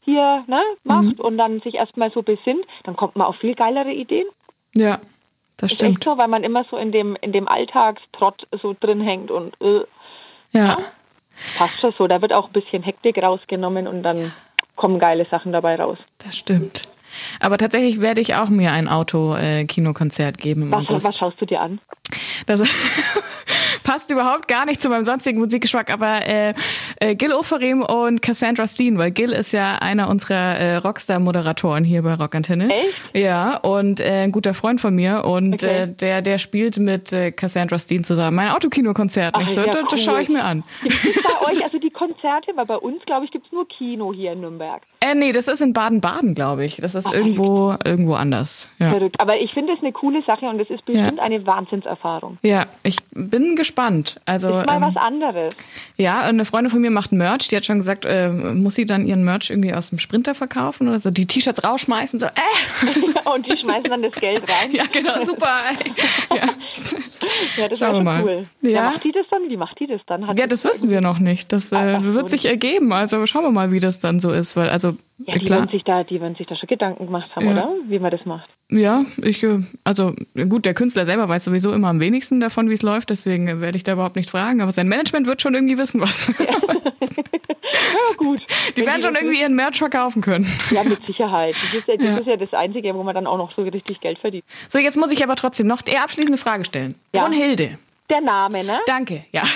hier 0.01 0.43
ne, 0.47 0.61
macht 0.83 1.17
mhm. 1.17 1.25
und 1.25 1.37
dann 1.37 1.61
sich 1.61 1.75
erstmal 1.75 2.11
so 2.11 2.21
besinnt, 2.21 2.65
dann 2.83 2.95
kommt 2.95 3.15
man 3.15 3.27
auf 3.27 3.35
viel 3.37 3.55
geilere 3.55 3.91
Ideen. 3.91 4.27
Ja, 4.73 4.99
das 5.57 5.71
stimmt. 5.71 5.91
Ist 5.91 5.97
echt 5.97 6.03
so, 6.05 6.17
weil 6.17 6.27
man 6.27 6.43
immer 6.43 6.65
so 6.69 6.77
in 6.77 6.91
dem, 6.91 7.15
in 7.21 7.31
dem 7.31 7.47
Alltagstrott 7.47 8.47
so 8.61 8.75
drin 8.79 9.01
hängt 9.01 9.31
und 9.31 9.59
äh, 9.61 9.85
ja. 10.51 10.65
ja. 10.65 10.77
Passt 11.57 11.79
schon 11.79 11.93
so. 11.97 12.07
Da 12.07 12.21
wird 12.21 12.33
auch 12.33 12.47
ein 12.47 12.53
bisschen 12.53 12.83
Hektik 12.83 13.17
rausgenommen 13.21 13.87
und 13.87 14.03
dann 14.03 14.33
kommen 14.75 14.99
geile 14.99 15.25
Sachen 15.25 15.51
dabei 15.51 15.75
raus. 15.75 15.97
Das 16.17 16.37
stimmt. 16.37 16.87
Aber 17.39 17.57
tatsächlich 17.57 18.01
werde 18.01 18.21
ich 18.21 18.35
auch 18.35 18.49
mir 18.49 18.71
ein 18.71 18.87
Auto-Kinokonzert 18.87 20.37
geben 20.37 20.63
im 20.63 20.71
was, 20.71 21.03
Was 21.03 21.17
schaust 21.17 21.39
du 21.41 21.45
dir 21.45 21.61
an? 21.61 21.79
Das, 22.45 22.61
passt 23.83 24.11
überhaupt 24.11 24.47
gar 24.47 24.65
nicht 24.65 24.81
zu 24.81 24.89
meinem 24.89 25.03
sonstigen 25.03 25.39
Musikgeschmack, 25.39 25.91
aber 25.91 26.25
äh, 26.27 26.53
äh, 26.99 27.15
Gil 27.15 27.33
Oferim 27.33 27.81
und 27.81 28.21
Cassandra 28.21 28.67
Steen, 28.67 28.97
weil 28.97 29.11
Gil 29.11 29.31
ist 29.31 29.51
ja 29.51 29.77
einer 29.81 30.09
unserer 30.09 30.57
äh, 30.57 30.75
Rockstar-Moderatoren 30.77 31.83
hier 31.83 32.03
bei 32.03 32.13
Rockantenne. 32.13 32.69
Echt? 32.69 32.93
Ja, 33.15 33.57
und 33.57 33.99
äh, 33.99 34.23
ein 34.23 34.31
guter 34.31 34.53
Freund 34.53 34.79
von 34.81 34.93
mir 34.93 35.25
und 35.25 35.55
Okay. 35.55 35.83
äh, 35.83 35.87
der, 35.87 36.21
der 36.21 36.37
spielt 36.37 36.77
mit 36.77 37.11
äh, 37.13 37.31
Cassandra 37.31 37.79
Steen 37.79 38.03
zusammen 38.03 38.35
mein 38.35 38.49
Autokino-Konzert. 38.49 39.33
Ach, 39.33 39.41
nicht 39.41 39.55
so, 39.55 39.61
ja, 39.61 39.67
das, 39.67 39.75
das 39.89 39.93
cool. 39.93 39.99
schaue 39.99 40.21
ich 40.21 40.29
mir 40.29 40.43
an. 40.43 40.63
Gibt 40.83 40.95
es 41.17 41.23
bei 41.23 41.47
euch, 41.51 41.63
also 41.63 41.79
die 41.79 41.88
Konzerte, 41.99 42.53
weil 42.55 42.65
bei 42.65 42.77
uns, 42.77 43.03
glaube 43.05 43.25
ich, 43.25 43.31
gibt 43.31 43.47
es 43.47 43.51
nur 43.51 43.67
Kino 43.67 44.13
hier 44.13 44.31
in 44.31 44.39
Nürnberg. 44.39 44.81
Äh, 45.01 45.15
nee, 45.15 45.33
das 45.33 45.49
ist 45.49 45.61
in 45.61 45.73
Baden-Baden, 45.73 46.33
glaube 46.33 46.63
ich. 46.63 46.77
Das 46.77 46.95
ist 46.95 47.13
irgendwo, 47.13 47.75
irgendwo 47.83 48.13
anders. 48.13 48.69
Ja. 48.79 48.91
Verrückt. 48.91 49.19
Aber 49.19 49.39
ich 49.41 49.51
finde 49.51 49.73
es 49.73 49.79
eine 49.79 49.91
coole 49.91 50.23
Sache 50.23 50.45
und 50.45 50.61
es 50.61 50.69
ist 50.69 50.85
bestimmt 50.85 51.19
eine 51.19 51.45
Wahnsinnserfahrung. 51.45 52.37
ja, 52.41 52.65
ich 52.83 52.97
bin 53.11 53.57
gespannt. 53.57 54.21
Also 54.25 54.59
Ist 54.59 54.65
mal 54.65 54.77
ähm, 54.77 54.93
was 54.93 54.95
anderes. 54.95 55.57
Ja, 55.97 56.21
eine 56.21 56.45
Freundin 56.45 56.71
von 56.71 56.81
mir 56.81 56.91
macht 56.91 57.11
Merch, 57.11 57.49
die 57.49 57.57
hat 57.57 57.65
schon 57.65 57.79
gesagt, 57.79 58.05
äh, 58.05 58.29
muss 58.29 58.75
sie 58.75 58.85
dann 58.85 59.05
ihren 59.05 59.25
Merch 59.25 59.49
irgendwie 59.49 59.73
aus 59.73 59.89
dem 59.89 59.99
Sprinter 59.99 60.35
verkaufen 60.35 60.87
oder 60.87 61.01
so, 61.01 61.11
die 61.11 61.25
T-Shirts 61.25 61.65
rausschmeißen, 61.65 62.17
so, 62.19 62.27
äh, 62.27 63.29
und 63.33 63.45
die 63.45 63.57
schmeißen 63.57 63.89
dann 63.89 64.03
das 64.03 64.13
Geld 64.13 64.43
rein. 64.43 64.71
ja 64.71 64.83
genau, 64.89 65.21
super. 65.21 65.59
ja. 66.33 66.43
Ja, 67.57 67.67
das 67.67 67.79
Schauen 67.79 67.95
wir 67.97 68.03
mal. 68.03 68.23
cool. 68.23 68.45
Ja. 68.61 68.83
macht 68.91 69.03
die 69.03 69.11
das 69.11 69.25
dann? 69.31 69.49
Wie 69.49 69.57
macht 69.57 69.79
die 69.79 69.87
das 69.87 70.01
dann? 70.07 70.27
Hat 70.27 70.37
ja, 70.39 70.47
das 70.47 70.63
wissen 70.65 70.89
wir 70.89 71.01
noch 71.01 71.19
nicht. 71.19 71.51
Das 71.51 71.71
äh, 71.71 72.03
wird 72.03 72.29
sich 72.29 72.45
ergeben. 72.45 72.91
Also 72.93 73.25
schauen 73.25 73.43
wir 73.43 73.51
mal, 73.51 73.71
wie 73.71 73.79
das 73.79 73.99
dann 73.99 74.19
so 74.19 74.31
ist, 74.31 74.55
weil 74.57 74.69
also 74.69 74.95
Ja, 75.25 75.33
die 75.35 75.45
klar. 75.45 75.59
werden 75.59 75.69
sich 75.71 75.83
da, 75.83 76.03
die 76.03 76.19
werden 76.21 76.35
sich 76.35 76.47
da 76.47 76.55
schon 76.55 76.67
Gedanken 76.67 77.05
gemacht 77.05 77.29
haben, 77.35 77.45
Ja. 77.45 77.51
oder? 77.51 77.69
Wie 77.87 77.99
man 77.99 78.11
das 78.11 78.25
macht. 78.25 78.49
Ja, 78.71 79.03
ich, 79.17 79.43
äh, 79.43 79.59
also 79.83 80.13
gut, 80.47 80.65
der 80.65 80.73
Künstler 80.73 81.05
selber 81.05 81.27
weiß 81.27 81.45
sowieso 81.45 81.73
immer 81.73 81.87
am 81.87 81.99
wenigsten 81.99 82.39
davon, 82.39 82.69
wie 82.69 82.73
es 82.73 82.83
läuft, 82.83 83.09
deswegen 83.09 83.61
werde 83.61 83.77
ich 83.77 83.83
da 83.83 83.93
überhaupt 83.93 84.15
nicht 84.15 84.29
fragen, 84.29 84.61
aber 84.61 84.71
sein 84.71 84.87
Management 84.87 85.25
wird 85.27 85.41
schon 85.41 85.55
irgendwie 85.55 85.77
wissen, 85.77 85.99
was. 86.01 86.31
Ja, 86.39 86.57
gut. 88.17 88.41
Die 88.77 88.85
werden 88.85 89.01
schon 89.01 89.15
irgendwie 89.15 89.39
ihren 89.41 89.55
Merch 89.55 89.77
verkaufen 89.77 90.21
können. 90.21 90.51
Ja, 90.71 90.83
mit 90.83 91.05
Sicherheit. 91.05 91.55
Das 91.55 91.73
ist 91.73 91.87
ja 91.87 91.95
das, 91.97 92.05
Ja. 92.05 92.17
ist 92.17 92.27
ja 92.27 92.35
das 92.37 92.53
Einzige, 92.53 92.93
wo 92.95 93.03
man 93.03 93.15
dann 93.15 93.27
auch 93.27 93.37
noch 93.37 93.53
so 93.55 93.61
richtig 93.63 93.99
Geld 94.01 94.19
verdient. 94.19 94.43
So, 94.67 94.79
jetzt 94.79 94.97
muss 94.97 95.11
ich 95.11 95.23
aber 95.23 95.35
trotzdem 95.35 95.67
noch 95.67 95.81
die 95.81 95.97
abschließende 95.97 96.37
Frage 96.37 96.65
stellen. 96.65 96.95
Ja. 97.13 97.23
Brunhilde. 97.23 97.77
Der 98.09 98.21
Name, 98.21 98.63
ne? 98.63 98.79
Danke, 98.87 99.25
ja. 99.31 99.43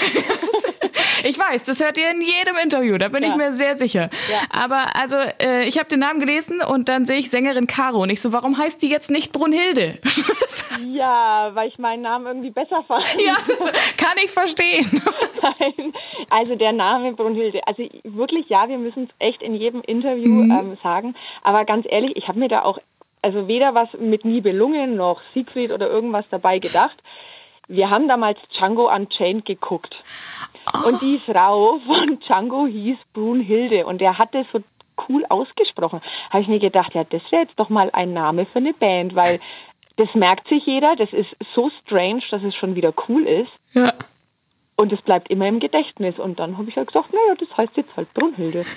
Ich 1.25 1.39
weiß, 1.39 1.63
das 1.63 1.79
hört 1.79 1.97
ihr 1.97 2.11
in 2.11 2.19
jedem 2.19 2.57
Interview, 2.61 2.97
da 2.97 3.07
bin 3.07 3.23
Ja. 3.23 3.29
ich 3.29 3.35
mir 3.37 3.53
sehr 3.53 3.77
sicher. 3.77 4.09
Ja. 4.29 4.61
Aber 4.61 4.87
also, 5.01 5.15
äh, 5.41 5.63
ich 5.65 5.77
habe 5.77 5.87
den 5.87 5.99
Namen 5.99 6.19
gelesen 6.19 6.59
und 6.61 6.89
dann 6.89 7.05
sehe 7.05 7.17
ich 7.17 7.29
Sängerin 7.29 7.65
Caro 7.65 8.01
und 8.01 8.09
ich 8.09 8.19
so, 8.19 8.33
warum 8.33 8.57
heißt 8.57 8.81
die 8.81 8.89
jetzt 8.89 9.09
nicht 9.09 9.31
Brunhilde? 9.31 9.99
Ja, 10.93 11.51
weil 11.53 11.67
ich 11.67 11.77
meinen 11.77 12.01
Namen 12.01 12.25
irgendwie 12.25 12.51
besser 12.51 12.83
fand. 12.83 13.05
ja, 13.19 13.35
das 13.47 13.59
kann 13.97 14.17
ich 14.23 14.31
verstehen. 14.31 14.85
Nein, 15.41 15.93
also 16.29 16.55
der 16.55 16.71
Name 16.71 17.13
Brunhilde. 17.13 17.65
Also 17.67 17.83
wirklich, 18.03 18.49
ja, 18.49 18.67
wir 18.67 18.77
müssen 18.77 19.03
es 19.03 19.15
echt 19.19 19.41
in 19.41 19.55
jedem 19.55 19.81
Interview 19.81 20.41
ähm, 20.41 20.77
sagen. 20.81 21.15
Aber 21.43 21.65
ganz 21.65 21.85
ehrlich, 21.89 22.15
ich 22.15 22.27
habe 22.27 22.39
mir 22.39 22.49
da 22.49 22.63
auch 22.63 22.79
also 23.23 23.47
weder 23.47 23.73
was 23.73 23.87
mit 23.99 24.25
Nibelungen 24.25 24.95
noch 24.95 25.21
Siegfried 25.33 25.71
oder 25.71 25.89
irgendwas 25.89 26.25
dabei 26.29 26.59
gedacht. 26.59 27.01
Wir 27.67 27.89
haben 27.89 28.09
damals 28.09 28.37
Django 28.57 28.93
Unchained 28.93 29.45
geguckt. 29.45 29.95
Und 30.85 31.01
die 31.01 31.19
Frau 31.25 31.79
von 31.85 32.19
Django 32.19 32.67
hieß 32.67 32.97
Brunhilde 33.13 33.85
und 33.85 34.01
der 34.01 34.17
hat 34.17 34.35
das 34.35 34.45
so 34.51 34.59
cool 35.07 35.25
ausgesprochen. 35.29 36.01
Habe 36.29 36.43
ich 36.43 36.47
mir 36.49 36.59
gedacht, 36.59 36.93
ja, 36.93 37.03
das 37.05 37.21
wäre 37.31 37.43
jetzt 37.43 37.57
doch 37.57 37.69
mal 37.69 37.89
ein 37.93 38.13
Name 38.13 38.45
für 38.45 38.59
eine 38.59 38.73
Band, 38.73 39.15
weil 39.15 39.39
das 39.97 40.09
merkt 40.15 40.47
sich 40.47 40.65
jeder, 40.65 40.95
das 40.95 41.11
ist 41.13 41.29
so 41.55 41.69
strange, 41.85 42.21
dass 42.31 42.41
es 42.43 42.55
schon 42.55 42.75
wieder 42.75 42.93
cool 43.07 43.27
ist. 43.27 43.51
Ja. 43.73 43.93
Und 44.75 44.91
es 44.91 44.99
bleibt 45.03 45.29
immer 45.29 45.47
im 45.47 45.59
Gedächtnis. 45.59 46.17
Und 46.17 46.39
dann 46.39 46.57
habe 46.57 46.67
ich 46.67 46.75
halt 46.75 46.87
gesagt, 46.87 47.13
naja, 47.13 47.35
das 47.39 47.47
heißt 47.55 47.77
jetzt 47.77 47.95
halt 47.95 48.11
Brunhilde. 48.13 48.65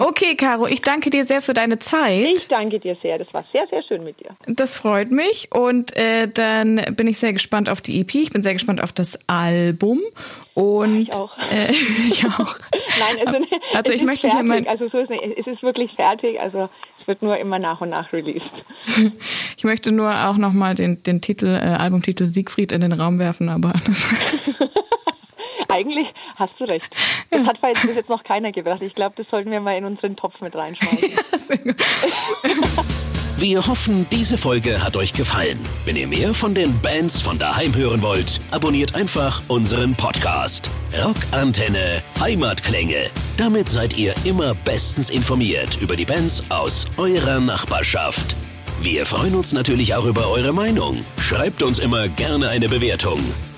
Okay, 0.00 0.34
Caro, 0.34 0.66
ich 0.66 0.82
danke 0.82 1.10
dir 1.10 1.24
sehr 1.24 1.40
für 1.40 1.54
deine 1.54 1.78
Zeit. 1.78 2.26
Ich 2.34 2.48
danke 2.48 2.80
dir 2.80 2.96
sehr. 3.02 3.18
Das 3.18 3.28
war 3.32 3.44
sehr, 3.52 3.68
sehr 3.68 3.84
schön 3.84 4.02
mit 4.02 4.18
dir. 4.18 4.30
Das 4.48 4.74
freut 4.74 5.12
mich 5.12 5.48
und 5.54 5.96
äh, 5.96 6.26
dann 6.28 6.80
bin 6.96 7.06
ich 7.06 7.18
sehr 7.18 7.32
gespannt 7.32 7.68
auf 7.68 7.80
die 7.80 8.00
EP. 8.00 8.12
Ich 8.16 8.30
bin 8.30 8.42
sehr 8.42 8.54
gespannt 8.54 8.82
auf 8.82 8.92
das 8.92 9.16
Album 9.28 10.00
und 10.54 11.02
Ich 11.02 11.14
auch. 11.14 11.30
Äh, 11.50 11.70
ich 12.10 12.24
auch. 12.26 12.58
Nein, 12.98 13.26
also, 13.28 13.46
Also 13.74 13.92
ich 13.92 14.02
möchte 14.02 14.28
fertig. 14.28 14.46
mein, 14.48 14.66
Also 14.66 14.88
so 14.88 14.98
ist 14.98 15.04
es, 15.04 15.10
nicht. 15.10 15.38
es 15.38 15.46
ist 15.46 15.62
wirklich 15.62 15.92
fertig. 15.94 16.40
Also 16.40 16.68
es 17.06 17.08
wird 17.08 17.22
nur 17.22 17.38
immer 17.38 17.60
nach 17.60 17.80
und 17.80 17.90
nach 17.90 18.12
released. 18.12 18.50
ich 19.56 19.62
möchte 19.62 19.92
nur 19.92 20.10
auch 20.26 20.38
noch 20.38 20.52
mal 20.52 20.74
den 20.74 21.04
den 21.04 21.20
Titel 21.20 21.46
äh, 21.46 21.76
Albumtitel 21.78 22.26
Siegfried 22.26 22.72
in 22.72 22.80
den 22.80 22.92
Raum 22.92 23.20
werfen, 23.20 23.48
aber 23.48 23.74
das, 23.86 24.08
Eigentlich 25.76 26.08
hast 26.36 26.54
du 26.58 26.64
recht. 26.64 26.88
Das 27.30 27.44
hat 27.46 27.58
jetzt, 27.62 27.82
bis 27.82 27.96
jetzt 27.96 28.08
noch 28.08 28.24
keiner 28.24 28.50
gebracht. 28.50 28.80
Ich 28.80 28.94
glaube, 28.94 29.14
das 29.16 29.26
sollten 29.30 29.50
wir 29.50 29.60
mal 29.60 29.76
in 29.76 29.84
unseren 29.84 30.16
Topf 30.16 30.40
mit 30.40 30.54
reinschmeißen. 30.54 31.76
Wir 33.38 33.66
hoffen, 33.66 34.06
diese 34.10 34.38
Folge 34.38 34.82
hat 34.82 34.96
euch 34.96 35.12
gefallen. 35.12 35.58
Wenn 35.84 35.96
ihr 35.96 36.06
mehr 36.06 36.32
von 36.32 36.54
den 36.54 36.80
Bands 36.80 37.20
von 37.20 37.38
daheim 37.38 37.74
hören 37.74 38.00
wollt, 38.00 38.40
abonniert 38.50 38.94
einfach 38.94 39.42
unseren 39.48 39.94
Podcast. 39.94 40.70
Rockantenne 41.04 42.02
Heimatklänge. 42.18 43.10
Damit 43.36 43.68
seid 43.68 43.98
ihr 43.98 44.14
immer 44.24 44.54
bestens 44.54 45.10
informiert 45.10 45.78
über 45.82 45.96
die 45.96 46.06
Bands 46.06 46.42
aus 46.48 46.86
eurer 46.96 47.38
Nachbarschaft. 47.40 48.34
Wir 48.80 49.04
freuen 49.04 49.34
uns 49.34 49.52
natürlich 49.52 49.94
auch 49.94 50.06
über 50.06 50.30
eure 50.30 50.54
Meinung. 50.54 51.04
Schreibt 51.20 51.62
uns 51.62 51.78
immer 51.78 52.08
gerne 52.08 52.48
eine 52.48 52.70
Bewertung. 52.70 53.20